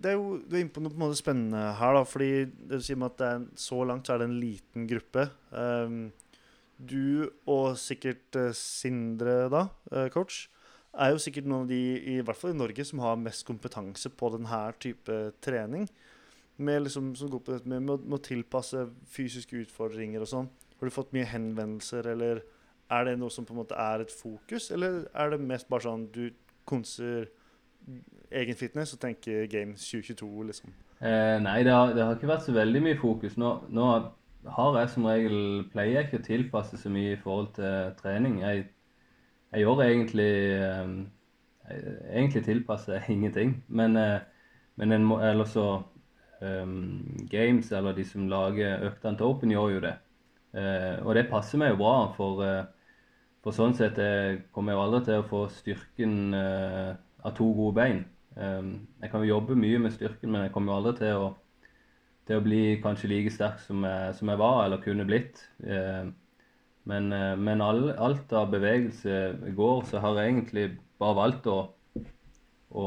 det 0.00 0.12
er 0.12 0.16
jo, 0.16 0.38
Du 0.40 0.56
er 0.56 0.64
inne 0.64 0.72
på 0.72 0.82
noe 0.82 0.92
på 0.92 0.98
en 0.98 1.04
måte 1.04 1.18
spennende 1.20 1.60
her, 1.76 1.96
da, 1.96 2.04
fordi 2.08 2.30
det 2.48 2.80
du 2.80 2.84
sier 2.84 2.98
med 3.00 3.12
at 3.12 3.26
er, 3.26 3.42
så 3.60 3.82
langt 3.84 4.08
så 4.08 4.14
er 4.14 4.22
det 4.22 4.30
en 4.30 4.40
liten 4.40 4.86
gruppe. 4.88 5.26
Um, 5.52 6.08
du 6.80 7.28
og 7.50 7.74
sikkert 7.76 8.36
eh, 8.40 8.54
Sindre, 8.56 9.50
da, 9.52 9.66
eh, 9.92 10.08
coach, 10.12 10.46
er 10.96 11.12
jo 11.12 11.20
sikkert 11.22 11.44
noen 11.46 11.66
av 11.66 11.70
de, 11.70 11.80
i 12.14 12.14
hvert 12.24 12.38
fall 12.38 12.54
i 12.54 12.58
Norge, 12.58 12.86
som 12.88 13.02
har 13.04 13.20
mest 13.20 13.44
kompetanse 13.46 14.10
på 14.10 14.30
denne 14.34 14.62
type 14.82 15.18
trening. 15.44 15.84
Med 16.60 16.86
liksom, 16.86 17.12
som 17.16 17.30
går 17.32 17.42
på 17.44 17.54
dette 17.54 17.68
med, 17.70 17.84
med 17.84 18.16
å 18.16 18.22
tilpasse 18.24 18.86
fysiske 19.12 19.60
utfordringer 19.60 20.24
og 20.24 20.32
sånn. 20.32 20.48
Har 20.80 20.88
du 20.88 20.94
fått 20.94 21.12
mye 21.16 21.28
henvendelser, 21.28 22.08
eller 22.14 22.42
er 22.90 23.06
det 23.06 23.18
noe 23.20 23.32
som 23.32 23.46
på 23.46 23.54
en 23.54 23.60
måte 23.60 23.78
er 23.78 24.02
et 24.02 24.12
fokus? 24.12 24.70
Eller 24.74 25.04
er 25.12 25.34
det 25.34 25.42
mest 25.44 25.68
bare 25.70 25.86
sånn 25.86 26.08
du 26.14 26.24
konser 26.68 27.28
egen 28.30 28.56
fitness 28.56 28.94
og 28.94 29.00
tenker 29.02 29.46
Games 29.50 29.84
2022, 29.90 30.46
liksom? 30.50 30.72
Eh, 31.00 31.36
nei, 31.42 31.62
det 31.64 31.72
har, 31.72 31.94
det 31.96 32.04
har 32.04 32.16
ikke 32.16 32.30
vært 32.30 32.46
så 32.46 32.54
veldig 32.54 32.82
mye 32.84 32.98
fokus. 33.00 33.36
Nå, 33.40 33.52
nå 33.72 33.86
har 34.56 34.80
jeg 34.80 34.90
som 34.94 35.06
regel 35.08 35.38
pleier 35.72 35.98
jeg 35.98 36.08
ikke 36.08 36.20
å 36.20 36.26
tilpasse 36.26 36.80
så 36.80 36.92
mye 36.92 37.14
i 37.14 37.20
forhold 37.20 37.54
til 37.56 37.94
trening. 38.00 38.40
Jeg, 38.44 38.66
jeg 39.52 39.64
gjør 39.66 39.86
egentlig 39.86 40.32
eh, 40.58 40.92
Egentlig 41.70 42.42
tilpasser 42.42 42.96
jeg 42.96 43.10
ingenting. 43.14 43.52
Men, 43.68 43.96
eh, 43.96 44.20
men 44.80 44.92
en 44.92 45.04
må, 45.06 45.20
eller 45.22 45.46
så 45.46 45.82
um, 46.40 47.26
Games, 47.30 47.72
eller 47.72 47.94
de 47.94 48.04
som 48.04 48.28
lager 48.28 48.82
øktene 48.88 49.16
til 49.16 49.26
Open, 49.26 49.52
gjør 49.54 49.68
jo 49.76 49.82
det. 49.84 49.92
Eh, 50.58 50.96
og 51.06 51.14
det 51.14 51.28
passer 51.30 51.60
meg 51.62 51.74
jo 51.74 51.78
bra, 51.84 51.94
for, 52.16 52.42
eh, 52.42 52.64
for 53.44 53.54
sånn 53.54 53.76
sett 53.78 54.00
jeg 54.02 54.40
kommer 54.50 54.74
jeg 54.74 54.82
aldri 54.82 55.00
til 55.06 55.20
å 55.20 55.28
få 55.30 55.44
styrken 55.54 56.16
av 57.24 57.36
to 57.36 57.50
gode 57.56 57.76
bein. 57.78 58.02
Um, 58.36 58.72
jeg 59.02 59.10
kan 59.10 59.24
jo 59.24 59.32
jobbe 59.34 59.58
mye 59.58 59.80
med 59.82 59.94
styrken, 59.94 60.30
men 60.30 60.46
jeg 60.46 60.52
kommer 60.54 60.72
jo 60.72 60.80
aldri 60.80 60.94
til 61.00 61.24
å, 61.24 61.30
til 62.28 62.38
å 62.38 62.44
bli 62.44 62.62
kanskje 62.84 63.10
like 63.10 63.32
sterk 63.34 63.60
som 63.64 63.84
jeg, 63.86 64.14
som 64.18 64.30
jeg 64.30 64.40
var, 64.40 64.64
eller 64.64 64.82
kunne 64.84 65.08
blitt. 65.08 65.42
Um, 65.64 66.14
men 66.90 67.10
uh, 67.12 67.34
men 67.36 67.64
all, 67.64 67.90
alt 67.98 68.32
av 68.32 68.52
bevegelse 68.54 69.52
går, 69.56 69.84
så 69.90 70.02
har 70.04 70.20
jeg 70.20 70.34
egentlig 70.34 70.66
bare 71.00 71.18
valgt 71.18 71.48
å, 71.50 71.58
å, 72.70 72.86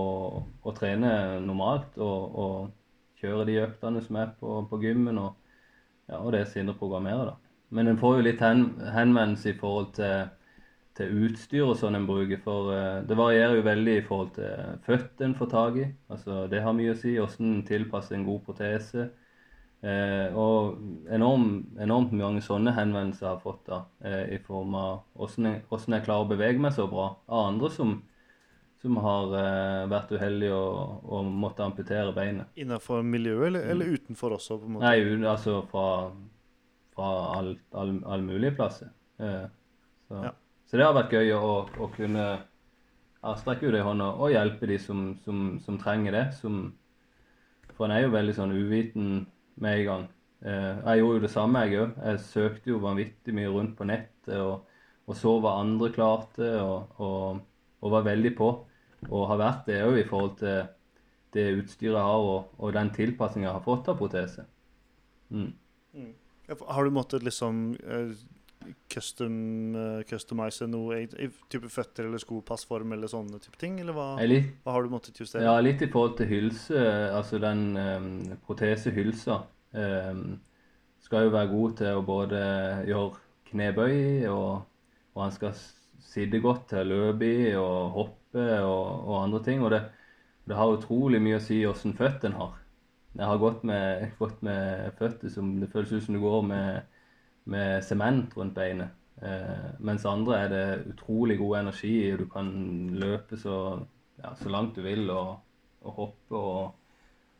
å 0.64 0.76
trene 0.78 1.14
normalt 1.44 1.98
og, 2.02 2.40
og 2.44 3.24
kjøre 3.24 3.48
de 3.48 3.62
øktene 3.64 4.02
som 4.04 4.20
er 4.20 4.34
på, 4.40 4.62
på 4.70 4.80
gymmen, 4.84 5.20
og, 5.22 5.36
ja, 6.10 6.20
og 6.20 6.34
det 6.36 6.46
Sindre 6.52 6.76
programmerer, 6.80 7.34
da. 7.34 7.40
Men 7.74 7.90
en 7.90 7.98
får 7.98 8.20
jo 8.20 8.26
litt 8.28 8.42
hen, 8.44 8.68
henvendelse 8.94 9.50
i 9.50 9.58
forhold 9.58 9.96
til 9.98 10.28
til 10.98 11.26
utstyr 11.26 11.66
og 11.66 11.76
sånn 11.80 11.98
en 11.98 12.08
bruker. 12.10 12.40
For 12.44 12.72
eh, 12.76 13.02
det 13.08 13.18
varierer 13.18 13.58
jo 13.58 13.66
veldig 13.66 13.98
i 13.98 14.06
forhold 14.06 14.32
til 14.38 14.80
føtter 14.86 15.28
en 15.28 15.36
får 15.40 15.52
tak 15.54 15.82
i. 15.82 15.90
Altså, 16.14 16.46
det 16.52 16.62
har 16.66 16.78
mye 16.78 16.94
å 16.94 17.00
si 17.00 17.16
hvordan 17.18 17.52
en 17.58 17.68
tilpasser 17.68 18.18
en 18.18 18.26
god 18.28 18.42
protese. 18.48 19.10
Eh, 19.84 20.36
og 20.40 20.78
enormt, 21.12 21.74
enormt 21.84 22.14
mange 22.16 22.40
sånne 22.46 22.72
henvendelser 22.78 23.28
har 23.28 23.34
jeg 23.36 23.44
fått 23.44 23.66
da, 23.68 23.82
eh, 24.08 24.36
i 24.38 24.40
form 24.40 24.78
av 24.80 24.94
hvordan 25.20 25.50
jeg, 25.50 25.64
hvordan 25.68 25.98
jeg 25.98 26.06
klarer 26.06 26.24
å 26.24 26.30
bevege 26.30 26.64
meg 26.64 26.76
så 26.78 26.86
bra. 26.88 27.10
Av 27.28 27.50
andre 27.50 27.72
som, 27.74 27.98
som 28.80 29.02
har 29.04 29.36
eh, 29.42 29.82
vært 29.92 30.14
uheldige 30.16 30.56
og, 30.56 31.02
og 31.04 31.34
måtte 31.44 31.66
amputere 31.66 32.14
beinet. 32.16 32.54
Innenfor 32.56 33.04
miljøet, 33.04 33.50
eller, 33.50 33.68
eller 33.74 33.98
utenfor 33.98 34.38
også? 34.38 34.62
på 34.62 34.70
en 34.70 34.78
måte? 34.78 34.88
Nei, 34.88 35.28
altså 35.28 35.58
fra, 35.68 35.90
fra 36.96 37.12
all, 37.34 37.52
all, 37.76 37.98
all 38.08 38.24
mulige 38.24 38.56
plasser. 38.62 38.94
Eh, 39.20 39.44
så. 40.08 40.24
Ja. 40.30 40.34
Så 40.74 40.80
det 40.80 40.86
har 40.88 40.96
vært 40.98 41.12
gøy 41.14 41.28
å, 41.38 41.50
å 41.86 41.88
kunne 41.94 42.22
ja, 42.34 43.34
strekke 43.38 43.68
ut 43.70 43.76
ei 43.78 43.84
hånd 43.86 44.02
og, 44.02 44.24
hjelpe 44.34 44.66
de 44.72 44.80
som, 44.82 45.04
som, 45.22 45.44
som 45.62 45.78
trenger 45.78 46.16
det. 46.18 46.24
Som, 46.34 46.64
for 47.78 47.86
en 47.86 47.94
er 47.94 48.08
jo 48.08 48.16
veldig 48.16 48.34
sånn 48.34 48.56
uviten 48.58 49.12
med 49.62 49.84
en 49.84 49.86
gang. 49.86 50.08
Eh, 50.42 50.72
jeg 50.80 51.04
gjorde 51.04 51.20
jo 51.20 51.24
det 51.28 51.32
samme, 51.36 51.62
jeg 51.70 51.84
òg. 51.84 51.94
Jeg 52.08 52.24
søkte 52.26 52.74
jo 52.74 52.82
vanvittig 52.82 53.38
mye 53.38 53.54
rundt 53.54 53.78
på 53.78 53.86
nettet 53.86 54.34
og, 54.40 54.66
og 55.06 55.20
så 55.22 55.36
hva 55.44 55.54
andre 55.62 55.92
klarte, 55.94 56.50
og, 56.66 56.98
og, 56.98 57.46
og 57.86 57.94
var 58.00 58.10
veldig 58.10 58.34
på. 58.42 58.52
Og 59.12 59.30
har 59.30 59.44
vært 59.46 59.70
det 59.70 59.80
òg 59.86 60.02
i 60.02 60.10
forhold 60.10 60.40
til 60.42 60.60
det 61.38 61.48
utstyret 61.60 62.02
jeg 62.02 62.10
har, 62.10 62.30
og, 62.58 62.68
den 62.74 62.90
tilpasninga 62.98 63.52
jeg 63.52 63.60
har 63.60 63.68
fått 63.70 63.94
av 63.94 64.02
protese. 64.02 64.50
Mm. 65.30 65.52
Har 66.66 66.90
du 66.90 66.98
måttet 66.98 67.30
liksom 67.30 67.68
eh, 67.78 68.18
custom, 68.92 69.36
eh, 69.76 70.04
customize 70.10 70.68
noe 70.70 71.02
i, 71.04 71.28
type 71.52 71.70
føtter 71.72 72.08
eller 72.08 72.22
skopassform 72.22 72.96
eller 72.96 73.12
sånne 73.12 73.42
type 73.44 73.60
ting? 73.62 73.80
Eller 73.84 73.96
hva, 73.98 74.08
litt, 74.28 74.56
hva 74.64 74.78
har 74.78 74.86
du 74.86 74.94
måttet 74.94 75.20
justere? 75.20 75.46
ja, 75.46 75.54
litt 75.64 75.84
i 75.84 75.90
forhold 75.92 76.18
til 76.20 76.32
hylse, 76.32 76.88
altså 77.14 77.42
den 77.44 77.66
um, 77.78 78.10
protesehylsa. 78.48 79.42
Um, 79.74 80.26
skal 81.04 81.28
jo 81.28 81.34
være 81.34 81.52
god 81.52 81.78
til 81.80 81.98
å 82.00 82.06
både 82.08 82.42
gjøre 82.88 83.22
knebøy, 83.50 83.98
og, 84.32 84.64
og 85.14 85.24
han 85.26 85.34
skal 85.36 85.56
sitte 86.04 86.42
godt 86.44 86.70
til 86.72 86.84
å 86.84 86.90
løpe 86.90 87.28
i 87.28 87.54
og 87.60 87.98
hoppe 87.98 88.48
og, 88.64 88.86
og 89.10 89.16
andre 89.20 89.44
ting. 89.46 89.64
Og 89.66 89.74
det, 89.74 89.84
det 90.48 90.58
har 90.58 90.78
utrolig 90.78 91.22
mye 91.24 91.40
å 91.40 91.44
si 91.44 91.64
åssen 91.68 91.96
føttene 91.98 92.34
en 92.34 92.40
har. 92.42 92.60
Jeg 93.14 93.30
har 93.30 93.38
gått 93.38 93.66
med, 93.68 94.08
gått 94.18 94.40
med 94.46 94.94
føtter 94.98 95.30
som 95.30 95.52
det 95.62 95.70
føles 95.74 95.92
ut 95.94 96.06
som 96.08 96.16
du 96.18 96.22
går 96.24 96.42
med, 96.50 96.93
med 97.46 97.84
sement 97.84 98.38
rundt 98.38 98.56
beinet. 98.56 98.94
Eh, 99.24 99.74
mens 99.80 100.06
andre 100.10 100.40
er 100.44 100.50
det 100.52 100.94
utrolig 100.94 101.38
god 101.40 101.58
energi 101.62 101.96
og 102.12 102.24
du 102.24 102.26
kan 102.32 102.48
løpe 103.00 103.38
så, 103.40 103.58
ja, 104.20 104.34
så 104.36 104.50
langt 104.52 104.76
du 104.76 104.82
vil 104.84 105.10
og, 105.14 105.38
og 105.84 106.00
hoppe 106.00 106.40
og, 106.40 106.74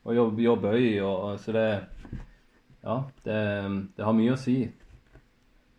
og 0.04 0.16
jobbe, 0.16 0.44
jobbe 0.44 0.76
øy. 0.78 1.02
Og, 1.02 1.40
så 1.40 1.52
det 1.52 1.68
Ja, 2.84 3.04
det, 3.24 3.36
det 3.96 4.04
har 4.04 4.16
mye 4.16 4.34
å 4.36 4.40
si 4.40 4.58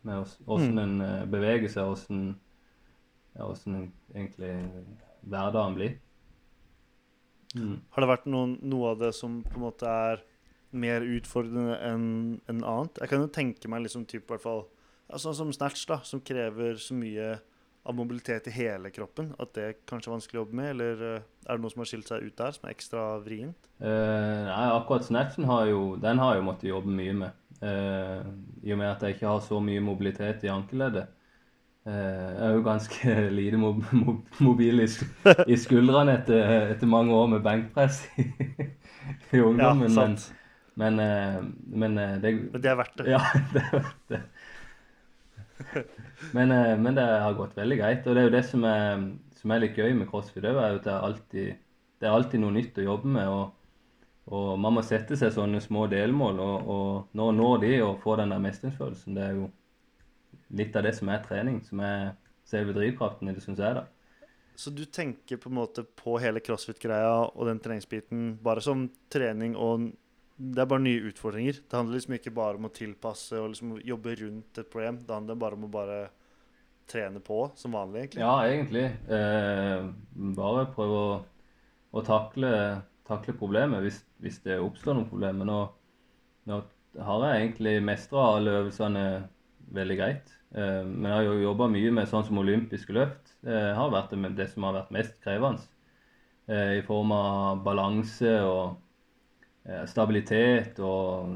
med 0.05 0.25
åssen 0.47 0.79
en 0.81 1.01
eh, 1.05 1.25
beveger 1.29 1.69
seg, 1.73 1.89
åssen 1.93 2.35
ja, 3.37 3.49
egentlig 4.15 4.53
hverdagen 5.25 5.77
blir. 5.77 5.97
Mm. 7.55 7.77
Har 7.95 8.05
det 8.05 8.11
vært 8.11 8.29
noen, 8.31 8.57
noe 8.67 8.93
av 8.93 9.03
det 9.05 9.13
som 9.17 9.43
på 9.47 9.59
en 9.59 9.67
måte 9.67 9.89
er 9.89 10.25
mer 10.77 11.05
utfordrende 11.07 11.79
enn 11.87 12.07
en 12.51 12.63
annet? 12.63 13.01
Jeg 13.01 13.13
kan 13.13 13.25
jo 13.25 13.33
tenke 13.33 13.71
meg 13.71 13.85
liksom 13.87 14.07
typ, 14.11 14.29
hvert 14.31 14.45
fall, 14.45 14.65
sånn 15.15 15.37
som 15.37 15.53
snatch, 15.55 15.87
da, 15.91 16.01
som 16.07 16.23
krever 16.25 16.79
så 16.81 16.97
mye 16.99 17.35
av 17.85 17.95
mobilitet 17.95 18.47
i 18.49 18.55
hele 18.55 18.91
kroppen, 18.91 19.35
at 19.39 19.53
det 19.57 19.67
kanskje 19.89 20.09
er 20.09 20.15
vanskelig 20.15 20.39
å 20.39 20.43
jobbe 20.45 20.57
med? 20.57 20.71
Eller 20.73 21.03
uh, 21.03 21.27
er 21.45 21.57
det 21.59 21.65
noe 21.65 21.73
som 21.73 21.83
har 21.83 21.91
skilt 21.91 22.09
seg 22.09 22.25
ut 22.25 22.37
der, 22.39 22.55
som 22.57 22.69
er 22.69 22.73
ekstra 22.73 23.03
vrient? 23.25 23.69
Uh, 23.77 24.47
nei, 24.49 24.69
akkurat 24.73 25.05
snatchen 25.05 25.49
har 25.51 25.67
jo, 25.69 25.83
den 26.01 26.23
har 26.23 26.33
jeg 26.33 26.41
jo 26.41 26.47
måttet 26.47 26.71
jobbe 26.71 26.95
mye 27.01 27.17
med. 27.25 27.43
Uh, 27.61 28.25
I 28.65 28.73
og 28.73 28.81
med 28.81 28.89
at 28.89 29.05
jeg 29.05 29.19
ikke 29.19 29.29
har 29.29 29.45
så 29.45 29.61
mye 29.65 29.85
mobilitet 29.85 30.47
i 30.49 30.53
ankeleddet. 30.53 31.13
Jeg 31.85 32.41
er 32.41 32.55
jo 32.57 32.63
ganske 32.65 33.15
lite 33.39 33.59
mob 33.61 33.83
mobil 34.41 34.81
i, 34.81 34.87
i 35.53 35.57
skuldrene 35.61 36.15
etter, 36.17 36.71
etter, 36.73 36.89
mange 36.89 37.13
år 37.13 37.27
med 37.35 37.45
benkpress 37.45 37.99
i, 38.17 38.25
i 39.37 39.43
ungdommen. 39.45 39.91
Ja, 39.91 39.93
sant. 39.93 40.25
Men, 40.31 40.44
men, 40.81 40.99
men, 41.71 41.99
det, 42.23 42.33
men 42.53 42.63
det 42.63 42.71
er 42.71 42.79
verdt 42.79 42.97
det. 42.99 43.11
Ja, 43.13 43.21
det 43.55 43.63
er 43.63 43.75
verdt 43.79 44.15
det. 44.15 44.23
Men, 46.35 46.49
men, 46.83 46.95
det 46.97 47.05
har 47.05 47.37
gått 47.39 47.57
veldig 47.57 47.79
greit. 47.79 48.07
Og 48.07 48.17
det 48.17 48.23
er 48.23 48.29
jo 48.29 48.35
det 48.35 48.45
som 48.49 48.65
er, 48.69 49.05
som 49.39 49.53
er 49.55 49.63
litt 49.63 49.79
gøy 49.79 49.93
med 49.97 50.09
crossfit. 50.11 50.43
Det 50.43 50.51
er 50.51 50.61
at 50.67 50.87
det 50.87 50.93
er, 50.93 51.05
alltid, 51.09 51.61
det 52.01 52.09
er 52.09 52.17
alltid 52.17 52.43
noe 52.43 52.57
nytt 52.57 52.81
å 52.83 52.89
jobbe 52.89 53.13
med. 53.17 53.31
Og, 53.31 53.95
og 54.35 54.51
man 54.61 54.79
må 54.79 54.85
sette 54.87 55.19
seg 55.21 55.35
sånne 55.35 55.63
små 55.63 55.87
delmål. 55.93 56.43
Og, 56.43 56.71
og 56.75 57.19
når 57.19 57.37
når 57.39 57.59
de 57.67 57.75
og 57.87 58.01
får 58.03 58.23
den 58.23 58.35
der 58.35 58.45
mestringsfølelsen, 58.49 59.19
det 59.19 59.27
er 59.29 59.41
jo 59.41 59.51
litt 60.59 60.77
av 60.77 60.87
det 60.87 60.95
som 60.97 61.11
er 61.11 61.25
trening, 61.25 61.61
som 61.67 61.83
er 61.85 62.15
selve 62.49 62.75
drivkraften 62.77 63.31
i 63.31 63.35
det, 63.37 63.43
syns 63.45 63.63
jeg, 63.63 63.79
da. 63.79 63.87
Så 64.57 64.71
du 64.71 64.85
tenker 64.87 65.41
på 65.43 65.51
en 65.51 65.57
måte 65.59 65.83
på 65.99 66.15
hele 66.23 66.39
crossfit-greia 66.45 67.15
og 67.27 67.49
den 67.49 67.59
treningsbiten 67.63 68.37
bare 68.43 68.63
som 68.63 68.87
trening 69.11 69.57
og 69.59 69.89
Det 70.35 70.63
er 70.63 70.67
bare 70.67 70.83
nye 70.83 71.11
utfordringer. 71.11 71.61
Det 71.63 71.79
handler 71.79 71.95
liksom 71.99 72.17
ikke 72.17 72.35
bare 72.35 72.59
om 72.59 72.67
å 72.67 72.75
tilpasse 72.75 73.39
og 73.39 73.53
liksom 73.53 73.77
jobbe 73.87 74.17
rundt 74.19 74.59
et 74.59 74.71
problem. 74.71 74.99
Det 75.07 75.15
handler 75.15 75.39
bare 75.39 75.59
om 75.59 75.67
å 75.69 75.73
bare 75.73 75.99
trene 76.91 77.23
på 77.25 77.39
som 77.57 77.77
vanlig, 77.77 78.03
egentlig. 78.03 78.25
Ja, 78.25 78.35
egentlig. 78.49 78.85
Eh, 79.15 79.87
bare 80.37 80.67
prøve 80.75 80.99
å, 80.99 81.15
å 81.95 82.05
takle, 82.05 82.51
takle, 83.09 83.37
problemet 83.39 83.85
hvis, 83.87 84.03
hvis, 84.25 84.41
det 84.45 84.59
oppstår 84.61 84.99
noen 84.99 85.09
problemer. 85.09 85.49
Nå, 85.49 85.61
nå 86.51 86.61
har 87.07 87.27
jeg 87.29 87.47
egentlig 87.47 87.77
mestra 87.87 88.27
alle 88.35 88.59
øvelsene 88.61 89.05
veldig 89.75 89.99
greit. 90.03 90.35
Eh, 90.55 90.83
men 90.83 91.09
jeg 91.09 91.17
har 91.17 91.29
jo 91.31 91.45
jobba 91.47 91.71
mye 91.73 91.95
med 91.95 92.11
sånn 92.11 92.27
som 92.27 92.43
olympiske 92.43 92.95
løft. 92.97 93.37
Eh, 93.47 93.71
har 93.79 93.95
vært 93.95 94.19
det 94.37 94.51
som 94.53 94.67
har 94.67 94.81
vært 94.83 94.95
mest 94.99 95.23
krevende. 95.25 95.63
Eh, 96.51 96.81
I 96.81 96.85
form 96.85 97.15
av 97.17 97.63
balanse 97.65 98.35
og 98.45 98.81
stabilitet 99.89 100.81
og 100.85 101.31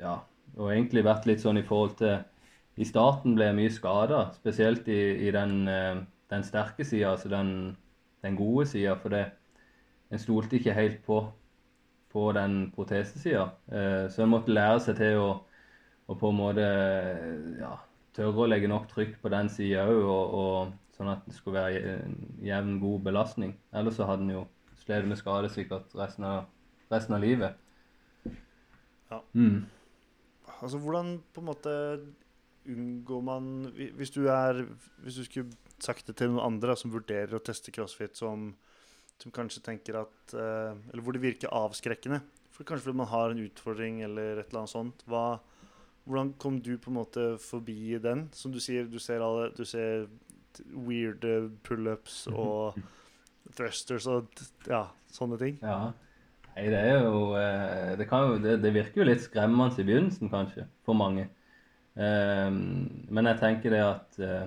ja, 0.00 0.18
og 0.56 0.72
egentlig 0.72 1.06
vært 1.06 1.24
litt 1.28 1.40
sånn 1.40 1.60
i 1.60 1.64
forhold 1.64 1.94
til 2.02 2.18
I 2.76 2.84
starten 2.84 3.32
ble 3.36 3.48
jeg 3.48 3.56
mye 3.56 3.72
skada, 3.72 4.18
spesielt 4.36 4.88
i, 4.92 5.00
i 5.24 5.32
den, 5.32 5.64
den, 5.64 6.44
sterke 6.44 6.84
sida, 6.84 7.14
altså 7.14 7.30
den, 7.32 7.50
den 8.20 8.36
gode 8.36 8.66
sida. 8.68 8.98
For 9.00 9.14
det, 9.14 9.22
en 10.12 10.20
stolte 10.20 10.58
ikke 10.58 10.74
helt 10.76 10.98
på, 11.06 11.22
på 12.12 12.26
den 12.36 12.66
protesesida. 12.74 13.46
Så 14.12 14.20
en 14.20 14.34
måtte 14.34 14.52
lære 14.52 14.82
seg 14.84 15.00
til 15.00 15.22
å 15.22 15.30
å 16.06 16.14
på 16.14 16.30
en 16.30 16.38
måte 16.38 16.66
ja, 17.58 17.72
tørre 18.16 18.44
å 18.44 18.50
legge 18.50 18.70
nok 18.70 18.88
trykk 18.90 19.16
på 19.22 19.32
den 19.32 19.50
sida 19.52 19.86
òg, 19.90 20.02
og, 20.02 20.36
og, 20.40 20.74
sånn 20.96 21.12
at 21.12 21.24
det 21.28 21.34
skulle 21.36 21.60
være 21.60 21.96
en 22.06 22.14
jevn, 22.40 22.78
god 22.80 23.02
belastning. 23.04 23.56
Ellers 23.76 23.98
så 23.98 24.06
hadde 24.08 24.24
en 24.24 24.36
jo 24.38 24.44
slitt 24.80 25.08
med 25.08 25.18
skade 25.20 25.50
sikkert 25.52 25.92
resten 25.98 26.24
av, 26.24 26.46
resten 26.92 27.16
av 27.16 27.22
livet. 27.22 27.56
Ja. 29.10 29.22
Mm. 29.34 29.66
Altså, 30.60 30.78
hvordan 30.82 31.18
på 31.34 31.42
en 31.42 31.48
måte 31.50 31.72
unngår 32.66 33.22
man 33.22 33.48
Hvis 33.94 34.10
du 34.10 34.26
er 34.32 34.64
Hvis 35.04 35.20
du 35.20 35.24
skulle 35.24 35.52
sagt 35.78 36.08
det 36.08 36.16
til 36.18 36.32
noen 36.32 36.46
andre 36.46 36.74
som 36.78 36.90
vurderer 36.90 37.36
å 37.36 37.42
teste 37.44 37.70
crossfit, 37.74 38.16
som, 38.16 38.48
som 39.20 39.34
kanskje 39.34 39.62
tenker 39.62 40.00
at 40.00 40.32
uh, 40.34 40.72
Eller 40.90 41.04
hvor 41.04 41.12
det 41.12 41.20
virker 41.22 41.52
avskrekkende, 41.52 42.22
for 42.50 42.64
kanskje 42.64 42.88
fordi 42.88 43.02
man 43.02 43.10
har 43.12 43.34
en 43.34 43.42
utfordring 43.44 44.00
eller 44.06 44.40
et 44.40 44.48
eller 44.48 44.62
annet 44.62 44.72
sånt. 44.72 45.04
Hva, 45.04 45.36
hvordan 46.08 46.32
kom 46.40 46.56
du 46.64 46.72
på 46.80 46.88
en 46.88 46.96
måte 46.96 47.26
forbi 47.44 47.98
den? 48.00 48.30
Som 48.32 48.54
du 48.54 48.60
sier, 48.64 48.88
du 48.88 48.96
ser, 49.02 49.20
alle, 49.20 49.50
du 49.52 49.66
ser 49.68 50.08
weird 50.72 51.28
pullups 51.68 52.22
og 52.32 52.80
thrusters 53.58 54.08
og 54.08 54.32
ja, 54.64 54.86
sånne 55.12 55.36
ting. 55.44 55.60
Ja. 55.60 55.92
Nei, 56.56 56.70
det 56.72 56.78
er 56.80 57.02
jo 57.04 57.34
eh, 57.36 57.90
det, 58.00 58.06
jo 58.08 58.36
det, 58.40 58.54
det, 58.62 58.70
virker 58.72 59.02
jo 59.02 59.06
litt 59.10 59.20
skremmende 59.20 59.76
i 59.76 59.84
begynnelsen, 59.84 60.30
kanskje, 60.32 60.64
for 60.88 60.96
mange. 60.96 61.26
Um, 61.96 63.04
men 63.12 63.28
jeg 63.28 63.40
tenker 63.40 63.72
det 63.72 63.82
at 63.84 64.16
uh, 64.20 64.46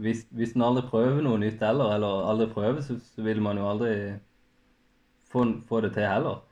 hvis, 0.00 0.26
hvis 0.36 0.52
en 0.52 0.64
aldri 0.66 0.82
prøver 0.88 1.22
noe 1.24 1.40
nytt 1.40 1.64
heller, 1.64 1.94
eller 1.96 2.28
aldri 2.28 2.48
prøver, 2.52 2.82
så, 2.84 2.98
så 3.00 3.24
vil 3.24 3.40
man 3.44 3.56
jo 3.56 3.70
aldri 3.70 3.94
få, 5.32 5.46
få 5.68 5.80
det 5.84 5.94
til 5.96 6.04
heller. 6.08 6.42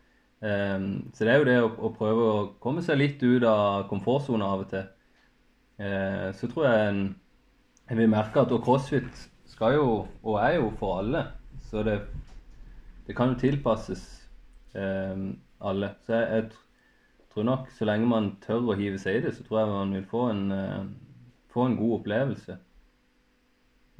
Um, 0.41 0.89
så 1.13 1.29
det 1.29 1.35
er 1.35 1.43
jo 1.43 1.49
det 1.51 1.59
å, 1.67 1.69
å, 1.69 1.93
prøve 1.99 2.31
å 2.31 2.41
komme 2.65 2.85
seg 2.85 3.01
litt 3.01 3.21
ut 3.21 3.45
av 3.45 3.85
komfortsona 3.93 4.49
av 4.55 4.65
og 4.65 4.73
til. 4.73 4.89
Uh, 5.83 6.33
så 6.41 6.49
tror 6.49 6.71
jeg 6.71 6.89
en, 6.95 7.05
jeg 7.91 8.01
vil 8.01 8.13
merke 8.17 8.41
at 8.41 8.57
crossfit 8.65 9.29
skal 9.53 9.77
jo, 9.77 9.87
og 10.25 10.41
er 10.41 10.57
jo 10.63 10.73
for 10.81 11.05
alle. 11.05 11.27
Så 11.69 11.85
det, 11.85 12.01
det 13.05 13.21
kan 13.21 13.37
jo 13.37 13.41
tilpasses 13.45 14.22
alle. 14.75 15.95
Så 16.07 16.17
jeg, 16.17 16.29
jeg, 16.33 17.29
tror 17.33 17.47
nok 17.49 17.71
så 17.73 17.89
lenge 17.89 18.09
man 18.09 18.27
tør 18.45 18.73
å 18.73 18.77
hive 18.77 18.99
seg 19.01 19.19
i 19.19 19.23
det, 19.25 19.33
så 19.37 19.45
tror 19.47 19.63
jeg 19.63 19.73
man 19.73 19.95
vil 19.97 20.05
få 20.11 20.27
en, 20.29 20.43
uh, 20.53 21.31
få 21.53 21.65
en 21.69 21.77
god 21.79 21.95
opplevelse. 22.01 22.57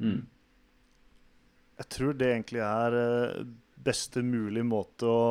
Mm. 0.03 0.19
Jeg 1.81 1.89
tror 1.95 2.19
det 2.19 2.29
egentlig 2.29 2.61
er 2.65 2.97
uh, 2.99 3.39
beste 3.83 4.21
mulig 4.25 4.65
måte 4.67 5.09
å 5.09 5.23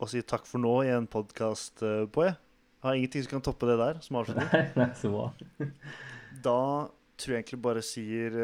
å 0.00 0.06
si 0.08 0.22
takk 0.24 0.46
for 0.48 0.62
nå 0.62 0.78
i 0.86 0.92
en 0.94 1.04
podkast 1.10 1.82
på. 1.82 2.22
Jeg. 2.24 2.32
har 2.80 2.94
ingenting 2.96 3.26
som 3.26 3.34
kan 3.34 3.42
toppe 3.44 3.66
det 3.68 3.74
der 3.76 3.98
som 4.00 4.16
avslutning. 4.16 5.74
Da 6.46 6.88
tror 7.20 7.34
jeg 7.34 7.42
egentlig 7.42 7.58
bare 7.60 7.82
sier 7.84 8.38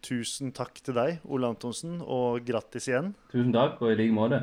tusen 0.00 0.52
takk 0.56 0.78
til 0.80 0.96
deg, 0.96 1.18
Ole 1.28 1.50
Antonsen, 1.50 1.98
og 2.00 2.40
grattis 2.46 2.88
igjen. 2.88 3.12
Tusen 3.32 3.52
takk, 3.52 3.82
og 3.82 3.92
i 3.92 3.98
like 3.98 4.14
måte. 4.16 4.40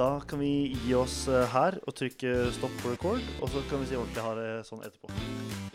Da 0.00 0.20
kan 0.26 0.38
vi 0.40 0.72
gi 0.86 0.94
oss 0.96 1.26
uh, 1.28 1.42
her 1.52 1.76
og 1.84 1.92
trykke 1.92 2.46
stopp 2.56 2.72
på 2.80 2.94
record, 2.94 3.26
og 3.44 3.52
så 3.52 3.60
kan 3.68 3.82
vi 3.82 3.90
si 3.90 4.00
ordentlig 4.00 4.24
ha 4.24 4.32
det 4.38 4.48
sånn 4.64 4.80
etterpå. 4.86 5.69